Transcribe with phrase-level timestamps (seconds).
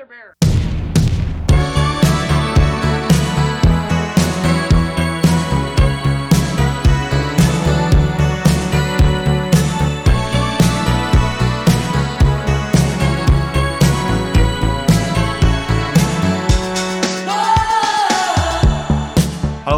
[0.00, 0.39] Brother Bear.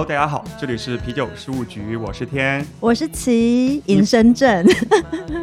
[0.02, 4.66] Hello，大家好，这里是啤酒事务局，我是天，我是齐，in 深圳，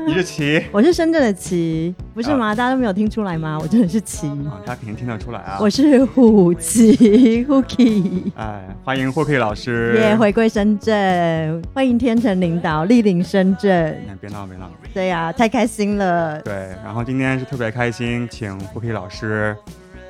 [0.05, 2.53] 你是齐 我是深圳的齐，不是吗？
[2.53, 3.57] 大家都没有听出来吗？
[3.61, 5.59] 我真的是齐，啊，大家肯定听得出来啊。
[5.61, 13.71] 我是虎齐 Huki，哎，欢迎霍 K 老师，耶，回归深圳，欢迎天成领导莅临深圳。
[14.09, 14.69] 哎别闹别闹。
[14.93, 16.41] 对呀、太开心了。
[16.41, 19.55] 对，然后今天是特别开心，请霍 K 老师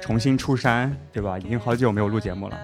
[0.02, 1.38] 重新出山，对吧？
[1.38, 2.58] 已经好久没有录节目了。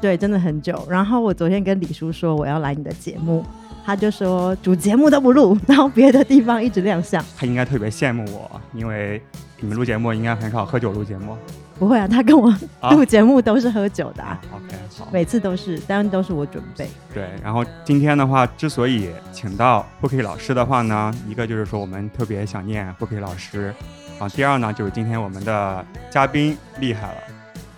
[0.00, 0.86] 对，真的很久。
[0.88, 3.44] 然后我昨天跟李叔说我要来你的节目，
[3.84, 7.24] 他就说主节目都不录，然后别的地方一直亮相。
[7.36, 9.20] 他应该特别羡慕我，因为
[9.60, 11.36] 你们录节目应该很少喝酒录节目。
[11.78, 15.08] 不会啊，他跟我啊录节目都是喝酒的、啊，OK，好。
[15.10, 16.86] 每次都是，当然都是我准备。
[17.14, 23.74] 对，然后今天的话，之所以请到霍 K 老师的话呢，一个就是说我们特别想念霍 K 老师，
[24.18, 27.20] 啊，第二呢就是今天我们的嘉宾厉害了，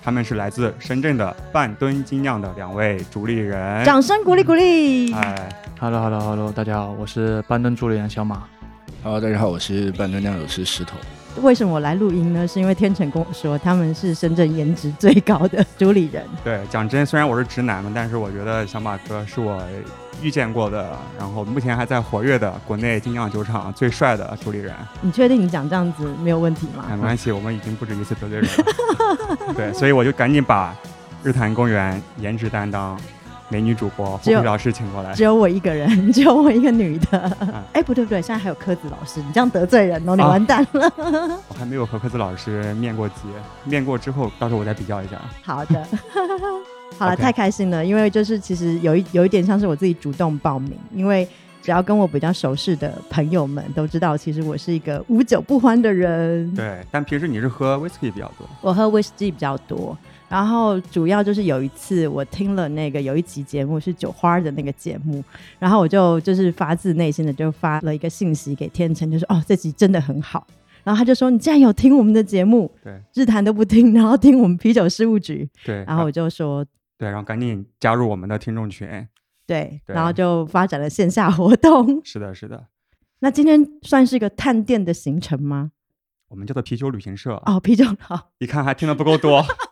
[0.05, 3.85] 他们是来自深圳的半吨精酿的两位主理人。
[3.85, 5.15] 掌声鼓励鼓励。
[5.15, 8.43] 哎，Hello Hello Hello，大家好，我是半吨助理员小马。
[9.05, 10.97] Hello，大家好，我是半吨酿酒师石头。
[11.41, 12.47] 为什么我来录音呢？
[12.47, 16.25] 是因为天成跟我说他们是深圳颜值最高的 主理人。
[16.45, 19.63] 对，讲真，虽然我是直男嘛，但是我觉得小马哥是我
[20.21, 24.75] 遇见过的，然后目前还在活跃的国内精酿酒厂最帅的主理人。
[25.01, 26.85] 你确定你讲这样子没有问题吗？
[26.91, 29.55] 没关系，我们已经不止一次得罪人了。
[29.55, 30.77] 对，所以我就赶紧把
[31.25, 32.99] 日坛公园颜值担当
[33.53, 35.23] 美女主播老师请过来只。
[35.25, 37.63] 有我一个人， 只有我一个女的啊。
[37.75, 40.91] 哎、不对不对，现在还有柯子老师，你这样得罪人哦，你啊完蛋了。
[41.49, 43.15] 我还没有和柯子老师面过级，
[43.65, 45.21] 面过之后，到时候我再比较一下。
[45.43, 45.87] 好的，
[46.99, 51.29] 好了太开心了，因为就是其实有一有一点像是我自己主动报名，因为
[51.61, 56.51] 只要跟我比较熟识的朋友们都知道，其实我是一个无酒不欢的人。
[56.55, 58.49] 对，但平时你是喝 whisky 比较多。
[58.63, 59.97] 我喝 whisky 比较多，
[60.33, 65.23] 然后主要就是有一次我听了那个有一集节目是酒花的那个节目，
[65.59, 70.47] 然后我就就是发自内心的就发了一个信息给天成，就说哦这集真的很好。
[70.85, 75.47] 然后他就说：“你竟然有听我们的节目，对日坛都不听，然后听我们啤酒事务局。
[75.67, 76.65] 对，”然后我就说
[76.99, 78.89] 对，然后赶紧加入我们的听众群。
[79.47, 82.01] ：“对。”对然后就发展了线下活动。
[82.03, 82.67] 是的，是的，
[83.21, 85.73] 那今天算是一个探店的行程吗？
[86.29, 87.35] 我们叫做啤酒旅行社。
[87.45, 89.45] 哦，啤酒好，一看还听的不够多。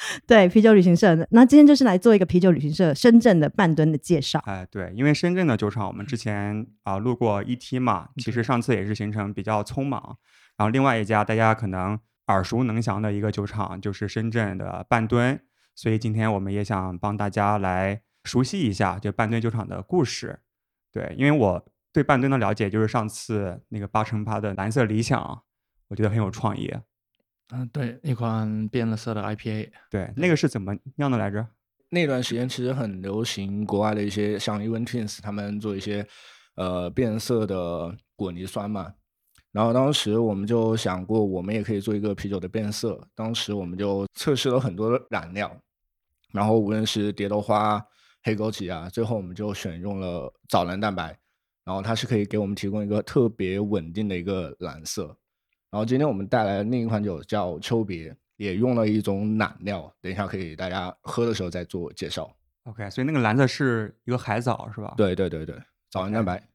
[0.26, 1.26] 对，啤酒旅行社。
[1.30, 4.38] 那今天就是来做一个啤酒旅行社深圳的半吨的介绍。
[4.46, 10.18] 哎，对，因为深圳的酒厂，我们之前啊、录过 ET 嘛，其实上次也是行程比较匆忙。
[10.56, 15.40] 然后另外一家大家可能耳熟能详的一个酒厂就是深圳的半吨，
[15.74, 20.40] 所以今天我们也想帮大家来熟悉一下这半吨酒厂的故事。
[20.92, 25.42] 对，因为我对半吨的了解就是上次那个八乘八的蓝色理想，
[25.88, 26.72] 我觉得很有创意。
[27.50, 29.70] 嗯、对，一款变了色的 IPA。
[29.90, 31.46] 对，那个是怎么酿的来着？
[31.90, 36.06] 那段时间其实很流行国外的一些像 Even Twins，他们做一些
[36.56, 38.92] 呃变色的果泥酸嘛。
[39.50, 43.00] 然后当时我们就想过，我们也可以做一个啤酒的变色。
[43.14, 45.50] 当时我们就测试了很多染料，
[46.32, 47.82] 然后无论是蝶豆花、
[48.22, 51.18] 黑枸杞啊，最后我们就选用了藻蓝蛋白，
[51.64, 55.16] 然后它是可以给我们提供一个特别稳定的一个蓝色。
[55.70, 62.34] 然后今天我们带来的另一款酒叫秋别，也用了一种染料，等一下可以大家喝的时候再做介绍。
[62.64, 64.94] OK，所以那个蓝色是一个海藻是吧？
[64.96, 65.56] 对对对对，
[65.90, 66.48] 藻蓝蛋白。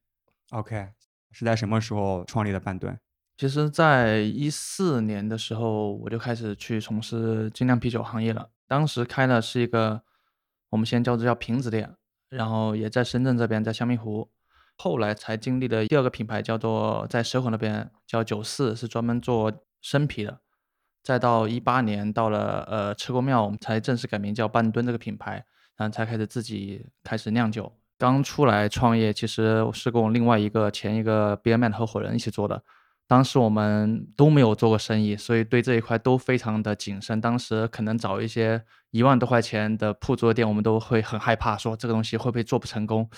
[0.52, 0.90] OK，
[1.32, 3.00] 是在什么时候创立的半吨？
[3.36, 8.50] 其实，在一四年的时候，我就开始去从事精酿啤酒行业了。
[8.68, 10.04] 当时开的是一个，
[10.70, 11.96] 我们先叫这叫瓶子店，
[12.30, 14.30] 然后也在深圳这边，在香蜜湖。
[14.78, 20.40] 后来才经历了第二个品牌，叫做在蛇口那边叫九四，是专门做生啤的。
[21.04, 25.44] 再到一八年，到了呃车公庙，我们才正式改名叫半吨这个品牌，
[25.76, 27.72] 然后才开始自己开始酿酒。
[27.98, 32.64] 刚出来创业，其实是跟我另外一个前一个 B M 合伙人一起做的。
[33.06, 37.20] 当时我们都没有做过生意，所以对这一块都非常的谨慎。
[37.20, 43.10] 当时可能找一些一万多块钱的铺桌店，我们都会很害怕，说这个东西会不会做不成功，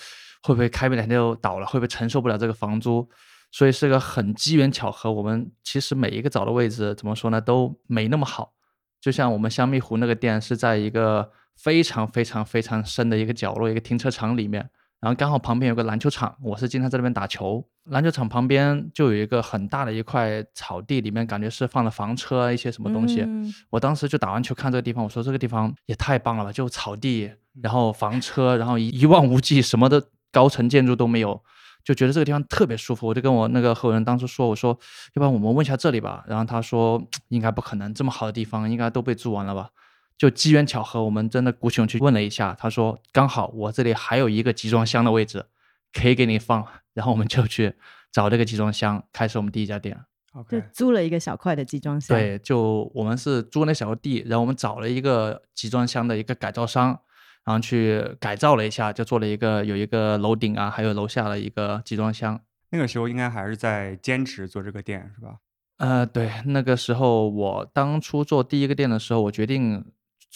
[0.42, 3.06] 会不会开不两天就倒了，会不会承受不了这个房租。
[3.52, 5.12] 所以是个很机缘巧合。
[5.12, 8.54] 我们其实每一个找的位置怎么说呢，都没那么好。
[9.00, 14.70] 就像我们香蜜湖那个店是在一个非常非常非常深的一个角落，一个停车场里面。
[15.06, 17.64] 然后刚好旁边有个篮球场，我是经常在那边打球。
[17.84, 23.20] 篮球场旁边就有一个很大的一块草地，里面感觉是放了房车一些什么东西。
[23.20, 27.30] 嗯我当时就打完球看这个地方，我说这个地方也太棒了吧，就草地，
[27.62, 31.40] 然后房车，然后一一望无际，什么的高层建筑都没有，
[31.84, 33.06] 就觉得这个地方特别舒服。
[33.06, 34.70] 我就跟我那个合伙人当初说，我说
[35.14, 36.24] 要不然我们问一下这里吧。
[36.26, 39.70] 然后他说应该不可能，这么好的地方应该都被租完了吧。
[40.18, 45.46] 就机缘巧合，我们真的鼓起勇气问了一下，他说刚好我这里还有一个集装箱的位置，
[45.92, 46.66] 可以给你放。
[46.94, 47.74] 然后我们就去
[48.10, 49.94] 找这个集装箱，开始我们第一家店。
[50.32, 56.98] 就 OK，租了一个小块的集装箱。，对，就我们是租那小块地，然后我们找了一个集装箱的一个改造商，
[57.44, 62.40] 然后去改造了一下，就做了一个有一个楼顶啊，还有楼下的一个集装箱。
[62.70, 65.36] 那个时候应该还是在兼职做这个店是吧？
[65.76, 69.84] 呃，对，那个时候我当初做第一个店的时候，我决定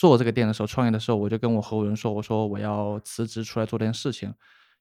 [0.00, 4.32] 做这个店的时候，创业的时候，我就跟我合伙人说，我说我要辞职出来做这件事情，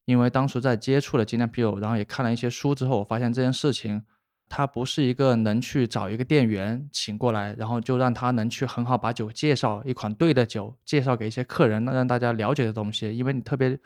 [0.06, 4.02] 因为当时在接触了精酿啤酒，然后也看了一些书之后，我发现这件事情
[4.48, 13.78] 它不是一个能去找一个店员请过来，然后就让他能去很好把酒介绍一款对的酒，介绍给一些客人，让大家了解的东西，因为你特别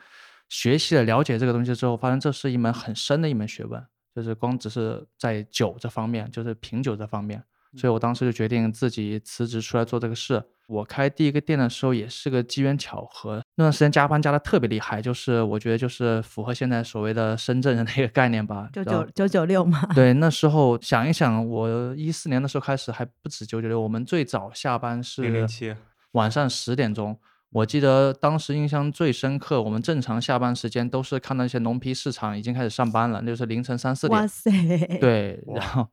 [0.48, 3.84] 学习了了解这个东西之后，发现这是一门很深的一门学问。
[4.14, 7.42] 就是光只是在酒这方面，就是品酒这方面，
[7.76, 10.42] 所以我当时就决定自己辞职出来做这个事。
[10.66, 18.68] 我开第一个店的时候也是个机缘巧合，那段时间加班加的特别厉害，就是我觉得就是符合现在所谓的深圳人的一个概念吧。
[18.72, 19.86] 九九九九六嘛。
[19.94, 25.74] 对，那 时候想一想，我一四年的时候开始还不止九九六，我们最早下班是零零七，
[26.12, 27.18] 晚上十点钟。
[27.50, 34.18] 我记得当时印象最深刻，我们正常下班时间都是看到一些农批市场已经开始上班了，那就是凌晨三四点。
[34.18, 34.50] 哇塞！，
[34.98, 35.86] 对，然后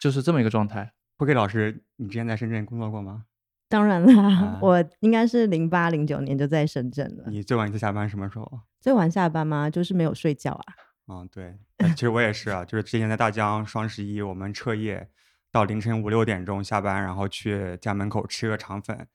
[0.00, 0.90] 就是这么一个状态。
[1.16, 3.24] 不给老师，你之前在深圳工作过吗？
[3.68, 4.22] 当然啦，
[4.54, 7.24] 啊我应该是零八零九年就在深圳了。
[7.28, 8.60] 你最晚一次下班什么时候？
[8.80, 9.70] 最晚下班吗？
[9.70, 10.64] 就是没有睡觉啊。
[11.06, 15.08] 嗯，对，呃其实我也是啊，就是之前在大疆双十一，我们彻夜
[15.50, 19.06] 到凌晨五六点钟下班，然后去家门口吃个肠粉，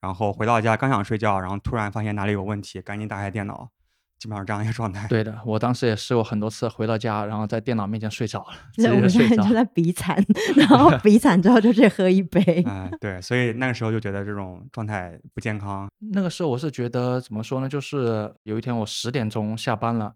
[0.00, 3.70] 然后回到家刚想睡觉，然后突然发现哪里有问题，赶紧打开电脑，
[4.18, 5.06] 基本上这样一个状态。
[5.08, 9.54] 对的，我当时也试过很多次，回到家然后在电脑面前睡着了， 直我接睡着就。
[9.54, 10.22] 在 比惨，
[10.56, 12.62] 然后比惨之后就去喝一杯。
[12.66, 15.88] 嗯， 对，所以那个时候就觉得这种状态不健康。
[16.12, 20.14] 那个时候我是觉得怎么说呢，就是有一天我十点钟下班了，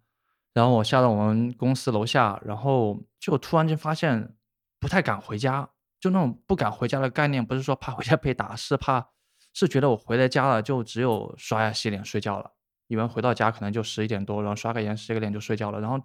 [0.53, 4.35] 然后我下到我们公司楼下，然后就突然间发现
[4.81, 5.69] 不太敢回家，
[6.01, 9.09] 就那种不敢回家的概念，不是说怕回家被打，是怕
[9.55, 12.53] 是觉得我回了家了，就只有刷牙洗脸睡觉了。
[12.93, 15.81] 以为回到家可能就十一点多，然后刷个牙洗个脸就睡觉了。
[15.81, 15.99] 然后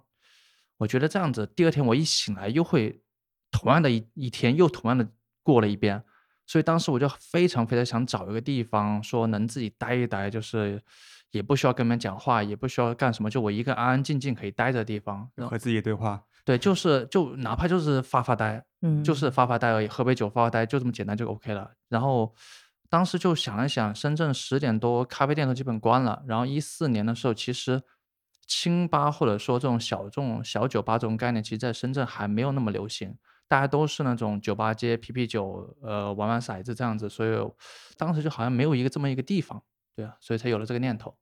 [0.78, 3.02] 我觉得这样子，第二天我一醒来又会
[3.50, 5.06] 同样的一一天又同样的
[5.42, 6.02] 过了一遍，
[6.46, 10.82] 所以当时我就非常非常想找一个地方，说能自己待一待，就是
[11.32, 15.30] 也不需要跟别人讲话，也不需要干什么，就我一个安安静静可以待着的地方。
[15.34, 16.24] 然后和自己对话。
[16.44, 21.70] 对，就是就哪怕就是发发呆，嗯，就是发发呆而已，喝杯酒发发呆，就这么简单就 OK 了。
[21.90, 22.34] 然后
[22.90, 26.22] 当时就想了想，深圳十点多咖啡店都基本关了。
[26.26, 27.82] 然后一四年的时候，其实
[28.46, 33.14] 清吧或者说这种小众小酒吧这种概念，其实在深圳还没有那么流行，
[33.46, 37.08] 大家都是那种酒吧街、啤啤酒，呃，玩玩骰子这样子。
[37.10, 37.38] 所以
[37.98, 39.62] 当时就好像没有一个这么一个地方，
[39.94, 41.14] 对啊，所以才有了这个念头。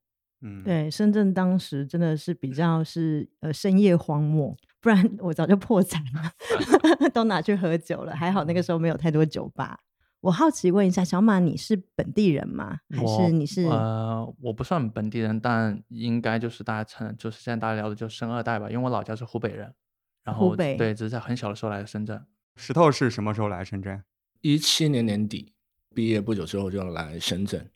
[0.43, 6.31] 嗯，，对，深圳当时真的是比较是呃深夜荒漠，不然我早就破产了，
[7.13, 8.15] 都拿去喝酒了。
[8.15, 9.81] 还好那个时候没有太多酒吧。
[10.27, 12.81] 我好奇问一下，小马，你是本地人吗？
[12.91, 13.63] 还是你是？
[13.67, 19.73] 呃，我不算本地人，但应该就是大家称，就是现在大家聊的就是生二代吧，因为我老家是湖北人，
[20.25, 22.21] 然后湖北对，只是在很小的时候来的深圳。
[22.57, 24.03] 石头是什么时候来深圳？
[24.41, 25.53] 一七年年底
[25.95, 27.71] 毕业不久之后就来深圳，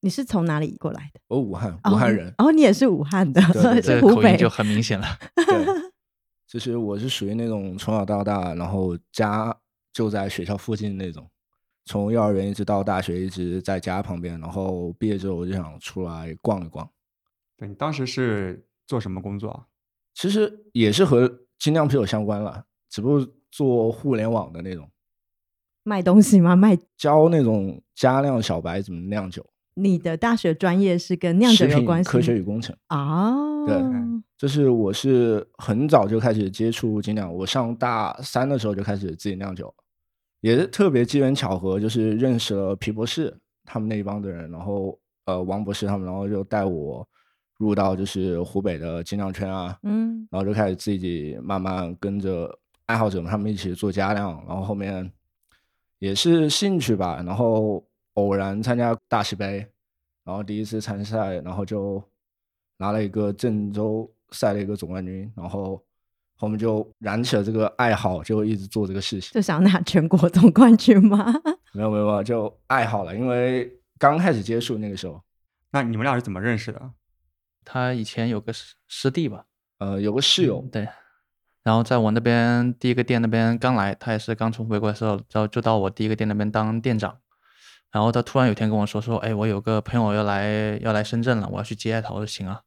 [0.00, 1.20] 你是从哪里过来的？
[1.28, 4.14] 我武汉哦武汉人，哦，你也是武汉的，对对这是湖北。
[4.14, 5.06] 个口音就很明显了。
[5.36, 5.66] 对，
[6.46, 9.54] 就是我是属于那种从小到大，然后家
[9.92, 11.28] 就在学校附近那种，
[11.84, 16.88] 从幼儿园一直到大学一直在家旁边，然后毕业之后我就想出来逛一逛。
[17.56, 19.50] 对你当时是做什么工作？
[19.50, 19.66] 啊
[20.14, 24.88] 其实也是和精酿啤酒相关了，只不过做互联网的那种，
[25.82, 26.54] 卖东西吗？
[26.54, 32.76] 卖教那种加酿小白怎么酿酒，你的大学专业是跟酿酒有关系科学与工程。
[32.86, 33.34] 啊？
[33.66, 33.76] 对
[34.38, 39.74] 就是我是很早就开始接触精酿，我上大三的时候就开始自己酿酒，
[40.44, 43.34] 也是特别机缘巧合，就是认识了皮博士
[43.64, 47.08] 他们那一帮的人，然后呃王博士他们，然后就带我
[47.56, 55.10] 入到就是湖北的精酿圈啊，嗯，然后就开始自己慢慢跟着爱好者们他们一起做加酿，然后后面
[55.98, 57.82] 也是兴趣吧，然后
[58.12, 59.66] 偶然参加大师杯，
[60.24, 62.04] 然后第一次参赛，然后就
[62.76, 65.82] 拿了一个郑州赛的一个总冠军，然后
[66.44, 69.30] 后面就燃起了这个爱好，就一直做这个事情。
[69.32, 71.32] 就想拿全国总冠军吗？
[71.72, 75.20] 没有没有没有，就爱好了，因为刚开始接触那个时候，
[75.72, 76.90] 那你们俩是怎么认识的？
[77.64, 79.44] 他以前有个师师弟吧，
[79.78, 80.86] 呃，有个室友，对，
[81.62, 87.16] 然后在我那边第一个店那边刚来，他也是刚从回国的时候，然后就到我第一个店那边当店长。
[87.90, 92.10] 然后他突然有一天跟我说说，哎，我有个朋友要来要来深圳了，我要去接他。
[92.10, 92.60] 我说行啊。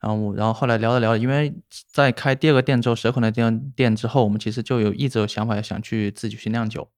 [0.00, 1.54] 然后我然后后来聊着聊着，因为
[1.92, 6.90] 在开第二个店之后，蛇口那店店之后，我们其实就有一直有想法想去自己去酿酒。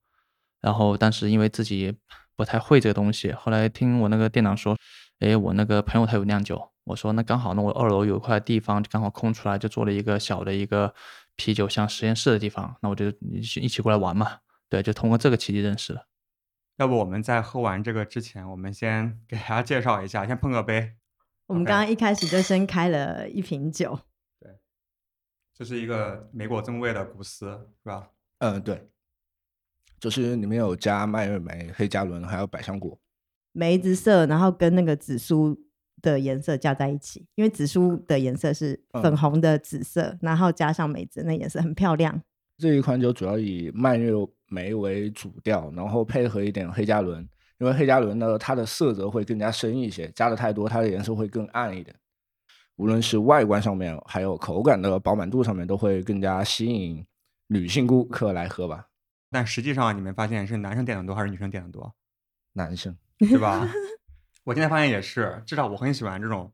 [0.61, 1.93] 然后但是因为自己
[2.37, 4.77] 不太会这个东西，后来听我那个店长说，
[5.19, 10.93] 哎，我那个朋友他有酿酒，我说那刚好，那我二楼有一块地方刚好空出来，就做了一个小的一个
[11.35, 13.11] 啤酒像实验室的地方，那我就
[13.61, 14.37] 一起过来玩嘛。
[14.69, 16.07] 对，就通过这个契机认识的。
[16.77, 20.93] 要不我们在喝完这个之前，我们先给大家介绍一下，先碰个杯。
[21.47, 23.99] 我们刚刚一开始就先开了一瓶酒，
[24.39, 24.51] 对。
[25.53, 28.09] 这是一个莓果增味的古斯，是吧？
[28.39, 28.89] 嗯，对，
[29.99, 32.99] 就是里面有加蔓越莓、黑加仑还有百香果。
[33.51, 35.55] 梅子色，然后跟那个紫苏
[36.01, 39.03] 的颜色加在一起，因为紫苏的颜色是嗯。
[39.03, 42.21] 粉红的紫色，然后加上梅子，那颜色很漂亮。
[42.57, 44.11] 这一款酒主要以蔓越
[44.47, 47.27] 莓为主调，然后配合一点黑加仑，
[47.59, 51.95] 因为黑加仑呢，它的色泽会更加深一些，加的太多，它的颜色会更暗一点。
[52.75, 57.05] 无论是外观上面，还有口感的饱满度上面，都会更加吸引
[57.47, 58.87] 女性顾客来喝吧。
[59.29, 61.93] 但实际上你们发现是男生点的多还是女生点的多，
[62.53, 63.67] 男生，对吧？
[64.43, 66.51] 我今天发现也是，至少我很喜欢这种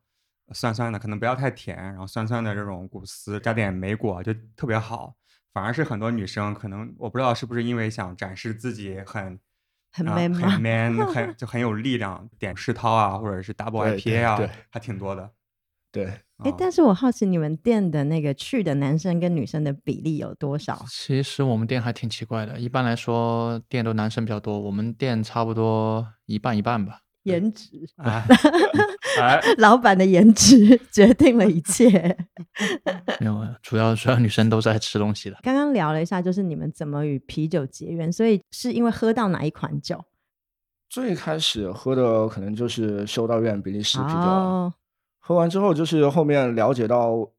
[0.54, 5.16] 酸酸的，可能不要太甜，然后酸酸的这种谷丝，加点莓果就特别好。
[5.52, 9.40] 反而是很多女生可能我不知道是不是因为想展示自己很
[9.92, 15.32] 很啊 man 吗很 man，很 就很有力量，点世涛啊，或者是 double IPA 啊对，还挺多的。
[15.92, 16.06] 对，
[16.38, 20.86] 哎啊，但是我好奇你们店的那个去的男生跟女生的比例有多少？
[20.88, 27.00] 其实我们店还挺奇怪的，一般来说店都男生比较多，我们店差不多一半一半吧。
[27.30, 28.26] 颜值，哎
[29.20, 31.90] 哎， 老板的颜值决定了一切。
[33.20, 35.38] 没有，主要主要女生都是爱吃东西的。
[35.42, 40.04] 刚刚聊了一下，就是你们怎么与啤酒结缘，所以是因为喝到哪一款酒？
[40.90, 44.74] 最开始喝的可能就是修道院比利时啤酒，哦，
[45.20, 47.30] 喝完之后就是后面了解到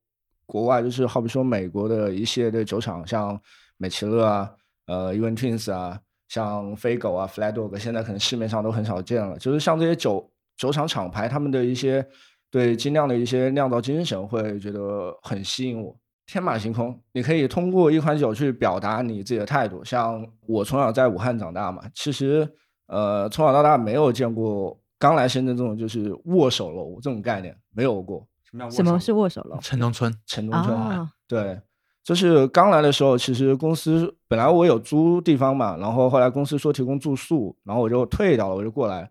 [0.46, 3.40] 国外，就是好比说美国的一系列的酒厂，像
[3.76, 4.50] 美其乐啊、
[4.86, 5.98] 呃 Even Twins 啊，
[6.30, 9.36] 像飞狗啊、Flat Dog，现在可能市面上都很少见了。
[9.36, 12.06] 就是像这些酒酒厂厂牌，他们的一些
[12.52, 15.94] 对精酿的一些酿造精神，会觉得很吸引我。
[16.26, 19.84] 天马行空，你可以通过一款酒去表达你自己的态度。
[19.84, 22.48] 像我从小在武汉长大嘛，其实
[22.86, 28.24] 呃从小到大没有见过刚来深圳这种就是握手楼这种概念，没有过。
[28.44, 29.58] 什么叫什么是握手楼？
[29.58, 31.60] 城中村，城中村，啊，对，
[32.02, 39.10] 就是刚来的时候，其实公司本来我有租地方嘛，然后后来公司说提供住宿，然后我就退掉了，我就过来。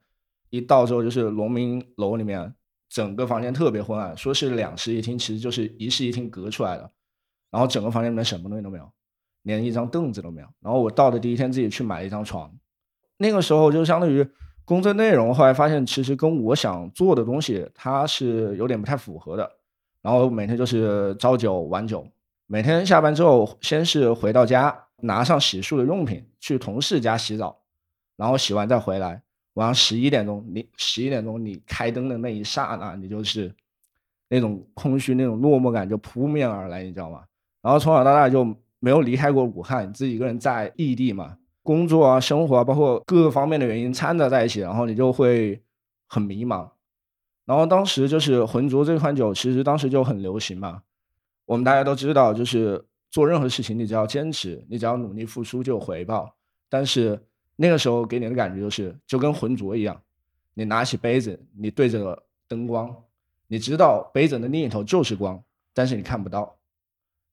[0.49, 2.53] 一到之后就是农民楼里面，
[2.89, 6.89] 整个房间特别昏暗，说是两室一厅，其实就是一室一厅隔出来的。
[7.51, 8.91] 然后整个房间里面什么东西都没有，
[9.43, 10.47] 连一张凳子都没有。
[10.59, 12.51] 然后我到的第一天自己去买了一张床，
[13.17, 14.27] 那个时候就相当于
[14.65, 19.49] 工作内容，后来发现其实跟我想做的东西它是有点不太符合的。
[20.01, 22.07] 然后每天就是朝九晚九，
[22.51, 27.55] 每天下班之后，先是回到家拿上洗漱的用品去同事家洗澡，
[28.17, 29.21] 然后洗完再回来。
[29.53, 33.53] 晚上十一点钟，你十一点钟你开灯的那一刹那，你就是
[34.29, 37.21] 那种空虚、那种落寞感就扑面而来，你知道吗？
[37.61, 38.43] 然后从小到大就
[38.79, 45.61] 没有离开过武汉，自己一个人在异地嘛，工作啊、生活啊，包括各个方面的原因掺杂在一起，然后你就会
[46.07, 46.67] 很迷茫。
[47.45, 50.81] 然后当时就是浑浊这款酒，其实当时就很流行嘛。
[51.49, 52.79] 我们大家都知道，就是
[53.09, 56.31] 做任何事情，你只要坚持，你只要努力付出就有回报。
[56.69, 57.19] 但是
[57.55, 59.99] 那个时候给你的感觉就是，就跟浑浊一样，
[60.53, 62.95] 你拿起杯子，你对着灯光，
[63.47, 66.55] 你知道杯子的另一头就是光，但是你看不到，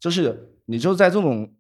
[0.01, 1.53] 就是你就在这种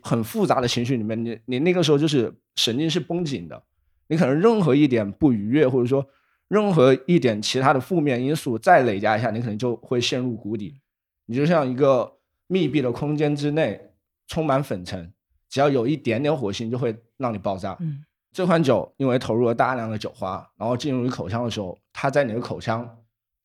[0.00, 3.62] 很复杂的情绪里面，你你那个时候就是神经是绷紧的，
[4.06, 6.08] 你可能任何一点不愉悦，或者说
[6.48, 10.80] 任何一点其他的负面因素再累加一下，你可能就会陷入谷底。
[11.26, 12.12] 你就像一个
[12.46, 13.80] 密闭的空间之内，
[14.26, 15.12] 充满粉尘，
[15.48, 17.76] 只要有一点点火星，就会让你爆炸。
[17.80, 22.98] 嗯，这款酒因为投入了大量的酒花，然后进入你口腔的时候，它在你的口腔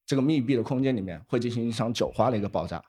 [0.06, 2.84] 这个密闭的空间里面会进行一场酒花的一个爆炸。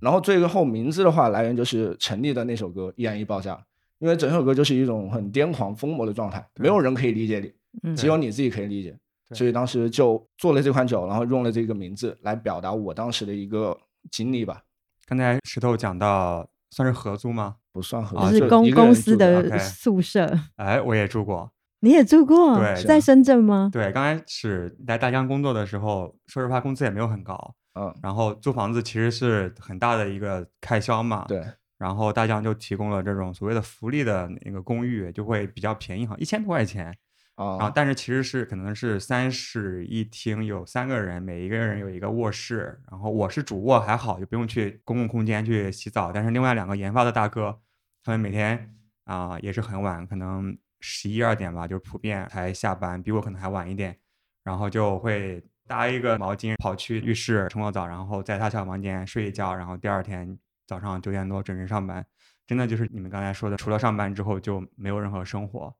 [0.00, 3.54] 然后最后名字的话，来源就是陈粒的那首歌《易燃易爆炸》，
[3.98, 7.52] 因为整首歌就是一种很癫狂疯魔的状态，没有人可以理解你，
[7.82, 8.94] 嗯只有你自己可以理解。
[9.28, 13.76] 对所以当时就做了这款酒，然后用了这个名字来表达我当时的一个
[14.10, 14.62] 经历吧。
[15.06, 17.56] 刚才石头讲到，算是合租吗？
[17.72, 21.52] 不算合啊租，就是公公司住的宿舍， 哎，我也住过。
[21.80, 22.56] 你也住过？
[22.58, 23.68] 对在深圳吗？
[23.72, 31.26] 对，刚开始来大疆工作的时候，说实话工资也没有很高，嗯，然后租房子其实是很大的一个开销嘛。。
[31.28, 31.44] 对，
[31.78, 36.96] 然后大疆就提供了这种所谓的福利的那个公寓，就会比较便宜，好像一千多块钱。
[37.36, 42.80] 然后啊，但是其实是可能是三室一厅，有三个人，每一个人有一个卧室。
[42.90, 46.10] 然后我是主卧还好，就不用去公共空间去洗澡。
[46.10, 47.60] 但是另外两个研发的大哥，
[48.02, 48.74] 他们每天
[49.04, 53.98] 啊、也是很晚，可能十一二点吧，就是普遍才下班，比我可能还晚一点。
[54.42, 62.06] 然后就会搭一个毛巾跑去浴室冲个澡，然后在他小房间睡一觉，然后第二天早上九点多准时上班。
[62.46, 65.76] 真的就是你们刚才说的，除了上班之后就没有任何生活。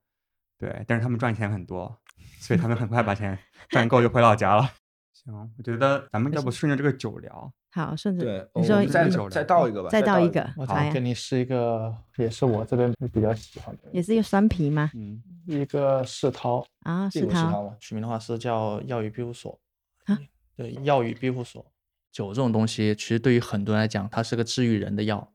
[0.58, 1.96] 对，但是他们赚钱很多，
[2.40, 4.70] 所以他们很快把 钱赚够就回老家了。
[5.12, 14.90] 行，我觉得咱们要不顺着这个酒聊，好，顺着对，你说你酒聊再倒一个吧，再倒一个我好呀给你试一个，也是我这边比较喜欢的，也是一个酸啤吗？
[14.94, 17.76] 嗯，一个世涛，啊，这是它个是它吗？
[17.80, 19.58] 取名的话是叫药语庇护所。
[20.04, 20.18] 啊
[20.56, 21.64] 对，药语庇护所。
[22.12, 25.32] 酒这种东西，其实对于很多人来讲，它是个治愈人的药。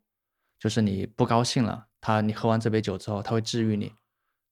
[0.60, 3.88] 就是你不高兴了，它你喝完这杯酒之后，它会治愈你；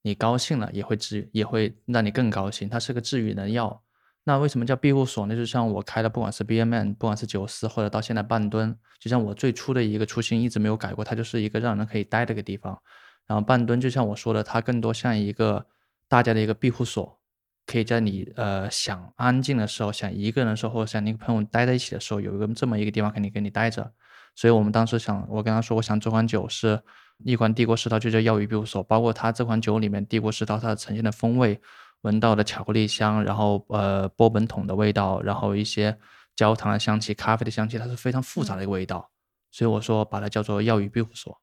[0.02, 2.70] 你高兴了，也会治愈，也会让你更高兴。
[2.70, 3.82] 它是个治愈的药。
[4.24, 5.36] 那为什么叫庇护所呢？
[5.36, 12.80] 就像我开的，不管是 BMN，不管是九四，或者到现在半吨，就像我最初的一个初心一直没有改过，它就是一个让人可以待的一个地方。
[13.26, 15.66] 然后半吨就像我说的，它更多像一个
[16.08, 17.20] 大家的一个庇护所，
[17.66, 23.92] 可以在你呃想安静的时候，想一个人的时候，或者想你跟朋友待在一起的时候，有一个这么一个地方肯定跟你待着。
[24.36, 26.80] 所以我们当时想，我跟他说，我想这款酒是
[27.24, 31.60] 一款帝国世涛，就叫药语庇护所，包括它这款酒里面帝国世涛它呈现的风味，
[32.02, 35.98] 闻到的巧克力香，然后呃波本桶的味道，然后一些
[36.36, 39.10] 焦糖的香气、咖啡的香气，它是非常复杂的一个味道。
[39.52, 41.40] 所以我说把它叫做药语庇护所。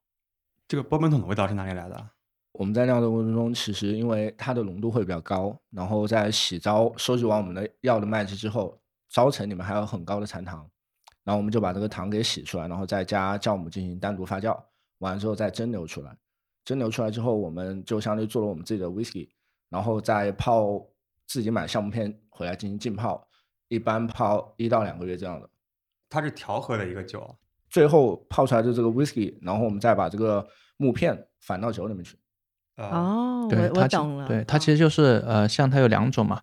[0.68, 2.10] 这个波本桶的味道是哪里来的？
[2.52, 10.66] 我们在酿造过程中，其实因为它的浓度会比较高，然后在洗糟收集完我们的药的麦汁之后，糟层里面还有很高的残糖，
[11.22, 14.58] 然后我们就把这个糖给洗出来，然后再加酵母进行单独发酵，
[14.98, 16.16] 完了之后再蒸馏出来。
[16.64, 19.28] 蒸馏出来之后，我们就相当于做了我们自己的 whisky，
[19.68, 20.84] 然后再泡
[21.26, 23.26] 自己买橡木片回来进行浸泡，
[23.68, 25.48] 一般泡一到两个月这样的。
[26.08, 27.36] 它是调和的一个酒。
[27.68, 32.16] 最后泡出来的这个 whisky，然后我们再把这个木片反到酒里面去。
[32.76, 34.26] 呃，哦，对，我它懂了。
[34.26, 36.40] 对，它其哦实就是呃，像它有两种嘛，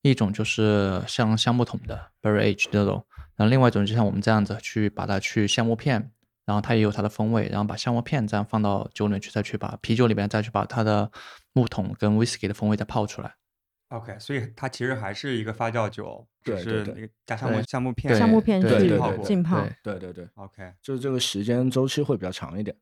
[0.00, 3.04] 一种就是像橡木桶的 barrel aged 那种，
[3.36, 6.10] 然后另外一种就像我们这样子去把它去橡木片，
[6.44, 11.10] 然后它也有它的风味，然后把橡木片这样放到酒里面去，再去把啤酒里面再去把它的
[11.52, 13.34] 木桶跟 whisky 的风味再泡出来。
[13.88, 22.76] OK，所以它其实还是一个发酵酒，只对是那个加橡木对橡木片，橡木片对去对对对浸泡，对对对对，OK，就是这个时间周期会比较长一点。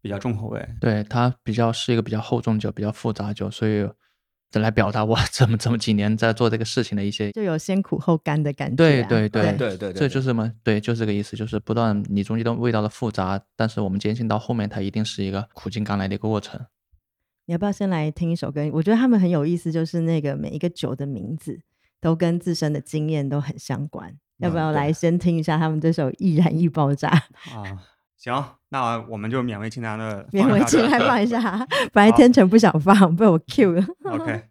[0.00, 0.68] 比较重口味。
[0.80, 3.88] 对，它比较是一个比较厚重酒，比较复杂酒，所以
[4.60, 8.76] 来表达我 这么这么几年在做这个事情的一些就有先苦后甘的感觉啊。
[8.76, 10.52] 对对对对对对，这就是什么？
[10.62, 16.60] 对，就是这个意思，就是不断你中间的味道的复杂，但是我们坚信到后面它一定是一个苦尽甘来的一个过程。
[17.46, 18.68] 你要不要先来听一首歌？
[18.72, 21.60] 我觉得他们很有意思，就是那个每一个酒的名字
[22.00, 24.14] 都跟自身的经验都很相关。
[24.38, 27.08] 要不要来先听一下他们这首《易燃易爆炸》？
[27.56, 27.82] 啊，
[28.22, 33.82] 行，那我们就勉为其难的勉为其难放一下下， 本来天成不想放，被我 Q 了。
[34.04, 34.16] 这个。
[34.16, 34.42] OK，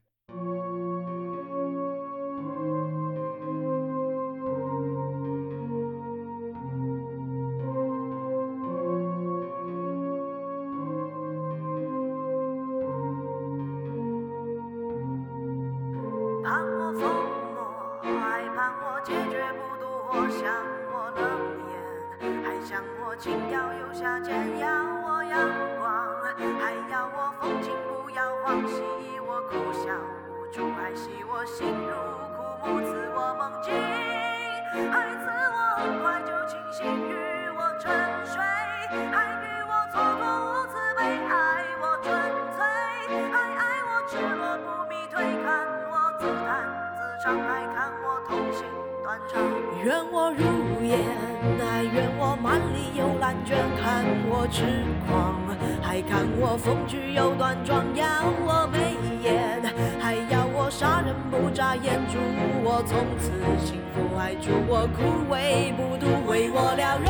[54.51, 54.65] 痴
[55.07, 55.39] 狂，
[55.81, 58.05] 还看我风趣又端庄，要
[58.45, 59.61] 我眉眼，
[59.99, 62.19] 还要我杀人不眨眼，祝
[62.61, 63.31] 我从此
[63.65, 67.09] 幸福，还祝我枯萎不渡，为我撩人，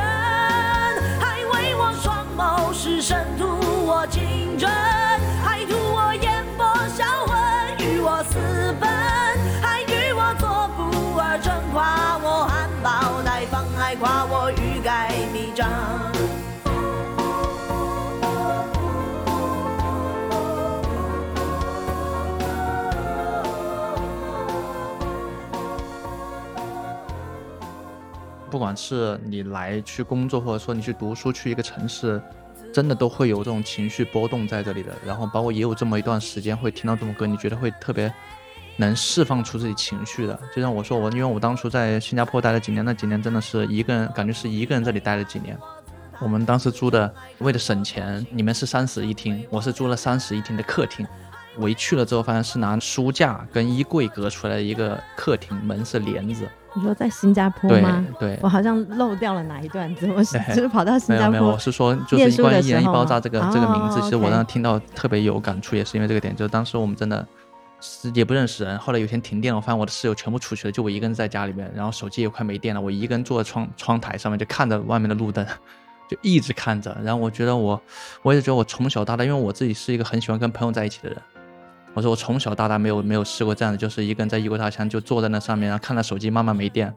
[1.20, 3.48] 还为我双眸失神，图
[3.88, 4.70] 我情真，
[28.62, 32.22] 不管是你来去工作，或者说你去读书，去一个城市，
[32.72, 34.94] 真的都会有这种情绪波动在这里的。
[35.04, 38.14] 然后包括也有这么一段时间会听到这种歌，你觉得会特别
[38.78, 40.40] 能释放出自己情绪的。
[40.56, 45.58] 就像我说我，因为我当初在新加坡待了几年，那几年真的是一个人，感觉是一个人这里待了几年。
[46.20, 51.04] 我们当时租的，为了省钱，你们是三室一厅，我是租了三室一厅的客厅。
[51.58, 56.48] 我一去了之后，发现是拿书架跟衣柜隔出来的一个客厅，门是帘子。
[56.74, 58.06] 你说在新加坡对吗？
[58.18, 61.60] 对我好像漏掉了哪一段，怎么是对就是跑到新加没有没有，我？
[61.60, 66.34] 是说就是关于“一人一的时候吗爆炸”这个这个名字，哦其实我当时听到特别有感触，也是因为这个点。
[66.34, 67.28] 就是当时我们真的
[67.82, 75.46] 是也不认识人，后来有一天停电了，我发现我的室友全部出去了，就我一个人在家里面，然后手机也快没电了，我一个人坐在窗窗台上面就看着外面的路灯。
[76.10, 77.82] 就一直看着，然后我觉得我，
[78.22, 81.18] 我也觉得我从小到大，因为我自己是一个很喜欢跟朋友在一起的人，
[81.94, 86.88] 我说我从小到大没有没有试过这样的，就是一个人在异国他乡就坐在那上面，然后看着手机慢慢没电，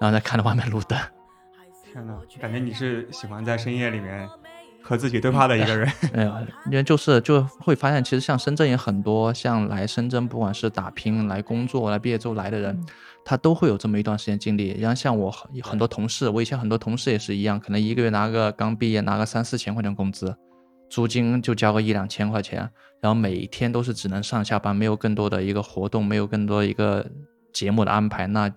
[0.00, 0.98] 然后再看着外面路灯。
[1.92, 4.28] 天呐，感觉你是喜欢在深夜里面
[4.82, 5.90] 和自己对话的一个人。
[6.12, 6.32] 没有，
[6.66, 12.84] 因为就是就会发现，其实像深圳也很多，像来深圳不管是打拼、来工作、来毕业之后来的人，
[13.24, 14.76] 他都会有这么一段时间经历。
[14.80, 20.36] 然后像我很很多同事，我以前很多同事也是一样，可能一个月拿个刚毕业拿个三四千块钱工资，
[20.94, 27.04] 租金就交个一两千块钱，然后每天都是只能上下班，没有更多的一个活动，没有更多一个
[27.52, 28.48] 节目的安排，那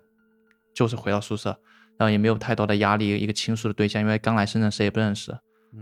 [0.72, 1.50] 就是回到宿舍，
[1.98, 5.36] 然后也没有太多的压力，一个倾诉的对象，因为刚来深圳谁也不认识。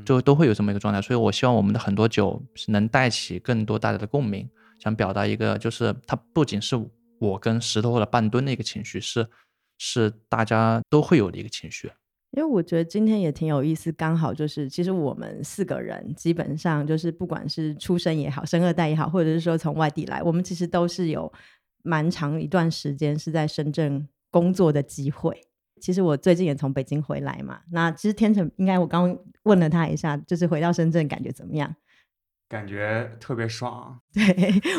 [0.06, 6.82] 就都会有这么一个状态，所以我希望我们的很多酒是能带起更多大家的共鸣，想表达一个，就是它不仅是
[7.20, 9.28] 我跟石头或者半吨的一个情绪，是
[9.78, 11.92] 是大家都会有的一个情绪。
[12.36, 21.32] 因为我觉得今天也挺有意思，刚好就是其实我们四个人基本上就是不管是出生也好，生二代也好，或者是说从外地来，我们其实都是有
[21.84, 25.42] 蛮长一段时间是在深圳工作的机会。
[25.80, 31.74] 其实我最近也从北京回来嘛，那其实天成应该我刚刚问了他一下，就是回到深圳感觉怎么样？
[32.50, 34.00] 感觉特别爽。
[34.14, 34.24] 对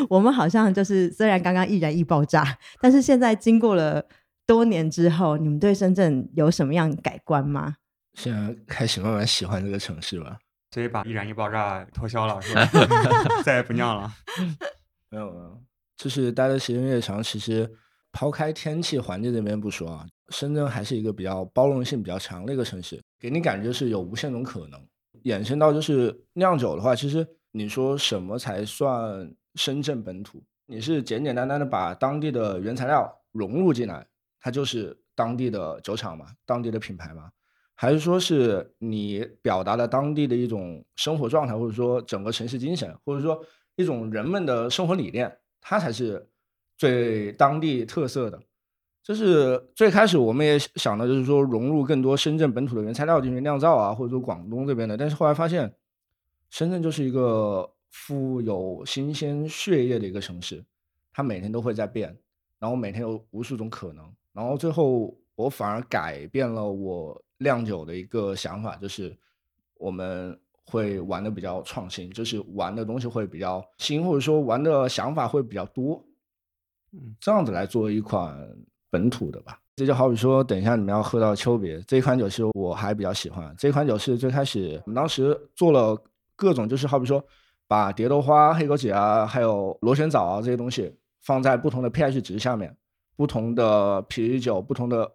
[0.09, 4.05] 我们好像就是虽然刚刚易燃易爆炸，但是现在经过了
[4.47, 7.75] 多年之后，你们对深圳有什么样改观吗？
[8.13, 10.39] 现在开始慢慢喜欢这个城市吧。
[10.71, 12.65] 所以把易燃易爆炸脱销了，是吧？
[13.43, 14.11] 再也不酿了。
[15.11, 15.61] 没有没有，
[15.97, 17.69] 就是待的时间越长，其实
[18.11, 24.81] 抛开天气环境这边不说啊，深圳还是一个比较包容性比较强的一个城市，给你感觉是有无限种可能。
[25.23, 30.43] 衍生到就是酿酒的话，其实你说什么才算深圳本土？
[30.65, 34.05] 你是简简单单的把当地的原材料融入进来，
[34.39, 37.31] 它就是当地的酒厂嘛，当地的品牌嘛？
[37.73, 43.39] 还是说是你表达了当地的一种生活状态，或者说整个城市精神，或者说
[43.75, 46.27] 一种人们的生活理念，它才是
[46.75, 48.41] 最当地特色的。
[49.03, 55.73] 就是最开始我们也想的就是说融入更多深圳本土的原材料进行酿造啊，或者说广东这边的，但是后来发现，
[56.49, 60.65] 深圳就是一个富有新鲜血液的一个城市，
[61.13, 62.17] 它每天都会在变，
[62.59, 69.11] 然后每天有无数种可能，然后最后我反而改变了我酿酒的一个想法，就是
[69.79, 76.05] 我们会玩的比较创新，就是玩的东西会比较新，或者说玩的想法会比较多，
[76.91, 78.37] 嗯，这样子来做一款
[78.91, 79.59] 本土的吧。
[79.75, 83.51] 这就好比说，等一下你们要喝到秋别这一款酒是我还比较喜欢。
[83.57, 85.99] 这款酒是最开始我们当时做了
[86.35, 87.23] 各种，就是好比说
[87.67, 92.77] 把蝶豆花、黑枸杞啊，还有螺旋藻啊这些东西放在不同的 pH 值下面，
[93.17, 95.11] 不同的啤酒、不同的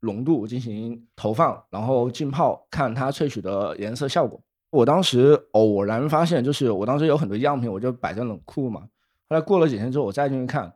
[0.00, 4.42] 浓度进行投放，然后浸泡，看它萃取的颜色效果。
[4.70, 8.80] 我当时偶然发现，就是我当时有很多样品，我就摆在冷库嘛。
[9.28, 10.72] 后来过了几天之后，我再进去看，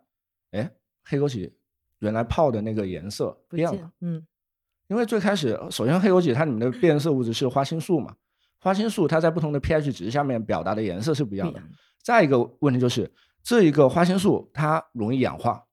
[0.53, 0.71] 哎，
[1.03, 1.51] 黑枸杞
[1.99, 3.91] 原来泡的那个颜色不变了。
[4.01, 4.25] 嗯，
[4.89, 8.15] 因为最开始，首先黑枸杞它里面的变色物质是花青素嘛，
[8.61, 11.61] 花青素它在不同的 pH 值下面表达的颜色是不一样的。
[12.03, 13.11] 再一个问题就是，
[13.43, 15.66] 这一个花青素它容易氧化，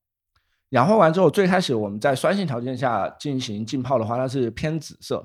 [0.73, 5.23] 氧化完之后，最开始我们在酸性条件下进行浸泡的话，它是偏紫色，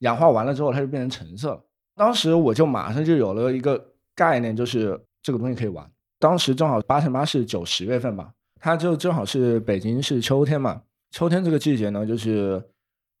[0.00, 1.64] 氧化完了之后它就变成橙色了。
[1.96, 3.82] 当时我就马上就有了一个
[4.14, 5.90] 概念，就是这个东西可以玩。
[6.18, 10.82] 当时正好八乘八是九十月份嘛，它就正好是北京是秋天嘛。
[11.10, 12.62] 秋天这个季节呢，就是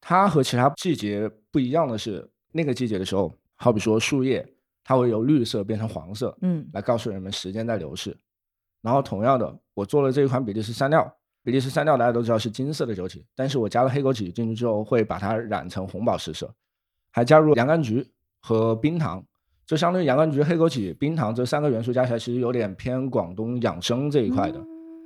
[0.02, 4.46] 它和其他季节不一样的是，那个季节的时候，好比说树叶，
[4.84, 8.14] 它会由绿色变成黄色，嗯来告诉人们时间在流逝。
[8.82, 11.10] 然后同样的，我做了这一款比利时山料，
[11.42, 16.52] 比利时三料大家都知道是金色的酒体，但是我加了黑枸杞进去之后，会把它染成红宝石色，
[17.10, 18.06] 还加入洋甘菊
[18.40, 19.24] 和冰糖，
[19.66, 24.60] 就相当于洋甘菊、黑枸杞、冰糖这三个元素加起来，其实有点偏广东养生这一块的。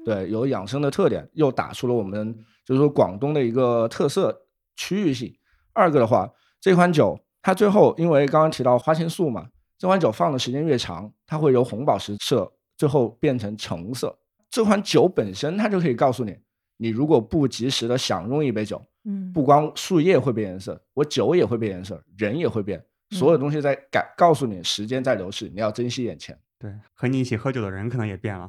[0.05, 5.35] 对，有养生的特点，又打出了我们就是说广东的一个特色区域性，
[5.73, 9.47] 二个的话，这款酒它最后因为刚刚提到花青素嘛，
[9.79, 14.19] 这款酒放的时间越长，它会由红宝石色最后变成橙色。
[14.55, 16.39] 这款酒本身它就可以告诉你，
[16.77, 26.39] 你如果不及时的享用一杯酒，嗯，不光树叶会变颜色，我酒也会变颜色，人也会变，所有东西在改告诉你时间在流逝，你要珍惜眼前。
[26.57, 28.49] 对，和你一起喝酒的人可能也变了。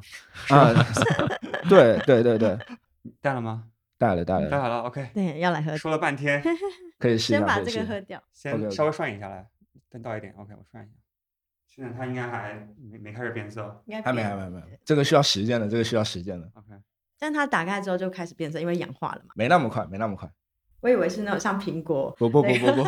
[0.50, 0.72] 啊，
[1.68, 2.56] 对对对对，
[3.20, 3.64] 带了吗？
[3.98, 5.10] 带了带了，带好了，OK。
[5.12, 6.40] 对，要来喝，说了半天，
[7.00, 7.40] 可以试一下。
[7.40, 8.22] 先把这个喝掉。
[8.32, 9.44] 先稍微涮一下来，
[9.90, 10.92] 再倒一点，OK，我涮一下。
[11.76, 12.54] 现在它应该还
[12.90, 16.68] 没没开始变色应该还没还没还没，这个需要时间的，这个需要时间的，，OK。
[17.18, 19.34] 但它打开之后就开始变色，因为氧化了嘛。
[19.36, 20.30] 没那么快，没那么快。
[20.80, 22.84] 我以为是那种像苹果，不不不不不，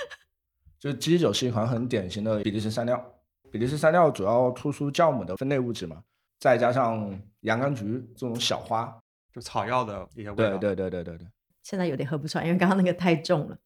[0.80, 3.14] 就基酒是一款很典型的比利时山料。
[3.50, 6.02] 比利时山料主要突出酵母的分类物质嘛，
[6.38, 8.98] 再加上洋甘菊这种小花。
[9.32, 10.58] 就草药的一些味道。
[10.58, 11.26] 对对对对对对，
[11.62, 13.58] 现在有点喝不出来，因为刚刚那个太重了。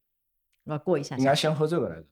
[0.65, 1.19] 我要过一下下。
[1.19, 2.07] 应该先喝这个来着。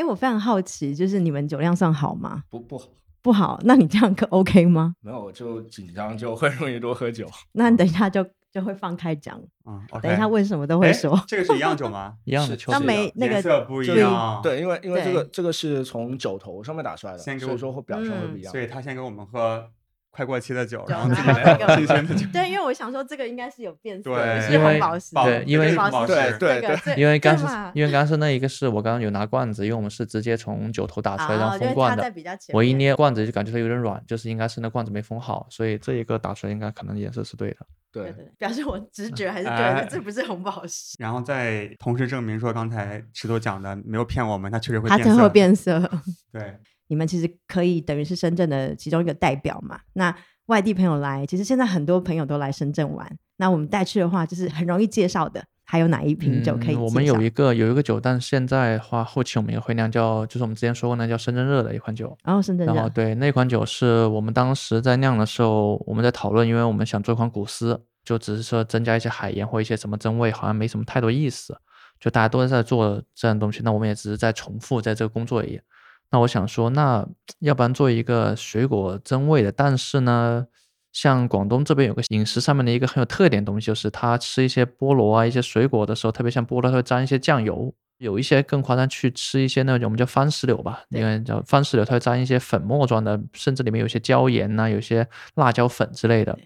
[0.00, 2.42] 哎，我非常好奇，就是你们酒量算好吗？
[2.48, 2.88] 不不好，
[3.20, 4.94] 不好，那你这样 可 OK 吗？
[5.02, 7.28] 没有就紧张就会容易多喝酒。
[7.52, 10.08] 那你等一下就就会放开讲，嗯，OK。
[10.08, 11.22] 等一下问什么都会哎说。
[11.28, 12.14] 这个是一样酒吗？
[12.24, 18.50] 一样的是秋水那没那颜个色不一样。，对，因为因为这个这个是从酒头上面打出来的，先给我所以说会表现会不嗯一样。
[18.50, 19.68] 所以他先给我们喝
[20.10, 22.26] 快过期的酒，酒然后自己来这个自己选的酒。
[22.32, 25.74] 对，因为我想说这个应该是有变色，对是因为红宝石，对因为
[26.38, 27.44] 对对因为刚是
[27.74, 32.12] 因为刚刚是那一个是我刚刚有拿罐子，因为我们是直接从酒头打出来，然哦因为后封罐的。
[32.52, 37.56] 我一捏罐子就感觉它有点软，就是应该是那罐子没封好，所以这一个打出来应该可能颜色是对的。
[37.92, 45.04] 对对对，对表示我直觉还是觉哎得这不是红宝石，然后再同时证明说，刚才石头讲的没有骗我们，它确实会变色。
[45.04, 45.90] 它真会变色。
[46.32, 46.56] 对，
[46.90, 49.78] 你们其实可以等于是深圳的其中一个代表嘛。
[49.92, 50.14] 那
[50.46, 53.08] 外地朋友来，其实现在很多朋友都来深圳玩。
[53.36, 55.42] 那我们带去的话，就是很容易介绍的。
[55.64, 56.74] 还有哪一瓶酒可以？
[56.74, 62.18] 嗯我们有一个有一个酒，但是现在的话，后期我们也会酿叫，就是我们之前说过那叫深圳热的一款酒。
[62.24, 71.56] 然后深圳然后热，对那款酒是我们当时在酿的时候，我们在讨论，因为我们想做一款古斯，就只是说增加一些海盐或一些什么增味，好像没什么太多意思。
[72.00, 75.60] 就大家都在做这样的东西，那我们也只是在重复在这个工作而已。
[76.10, 77.06] 那我想说，那
[77.38, 80.46] 要不然做一个水果增味的，但是呢，
[80.92, 87.72] 像广东这边有个饮食上面的一个很有特点的东西，就是他吃一些菠萝啊、一些水果的时候，特别像菠萝，它会沾一些酱油。
[87.98, 96.36] 有一些更夸张，去吃一些那种我们叫番石榴吧，对因为叫番石榴，它会沾一些粉末状的，甚至里面有些椒盐呐、有些辣椒粉之类的。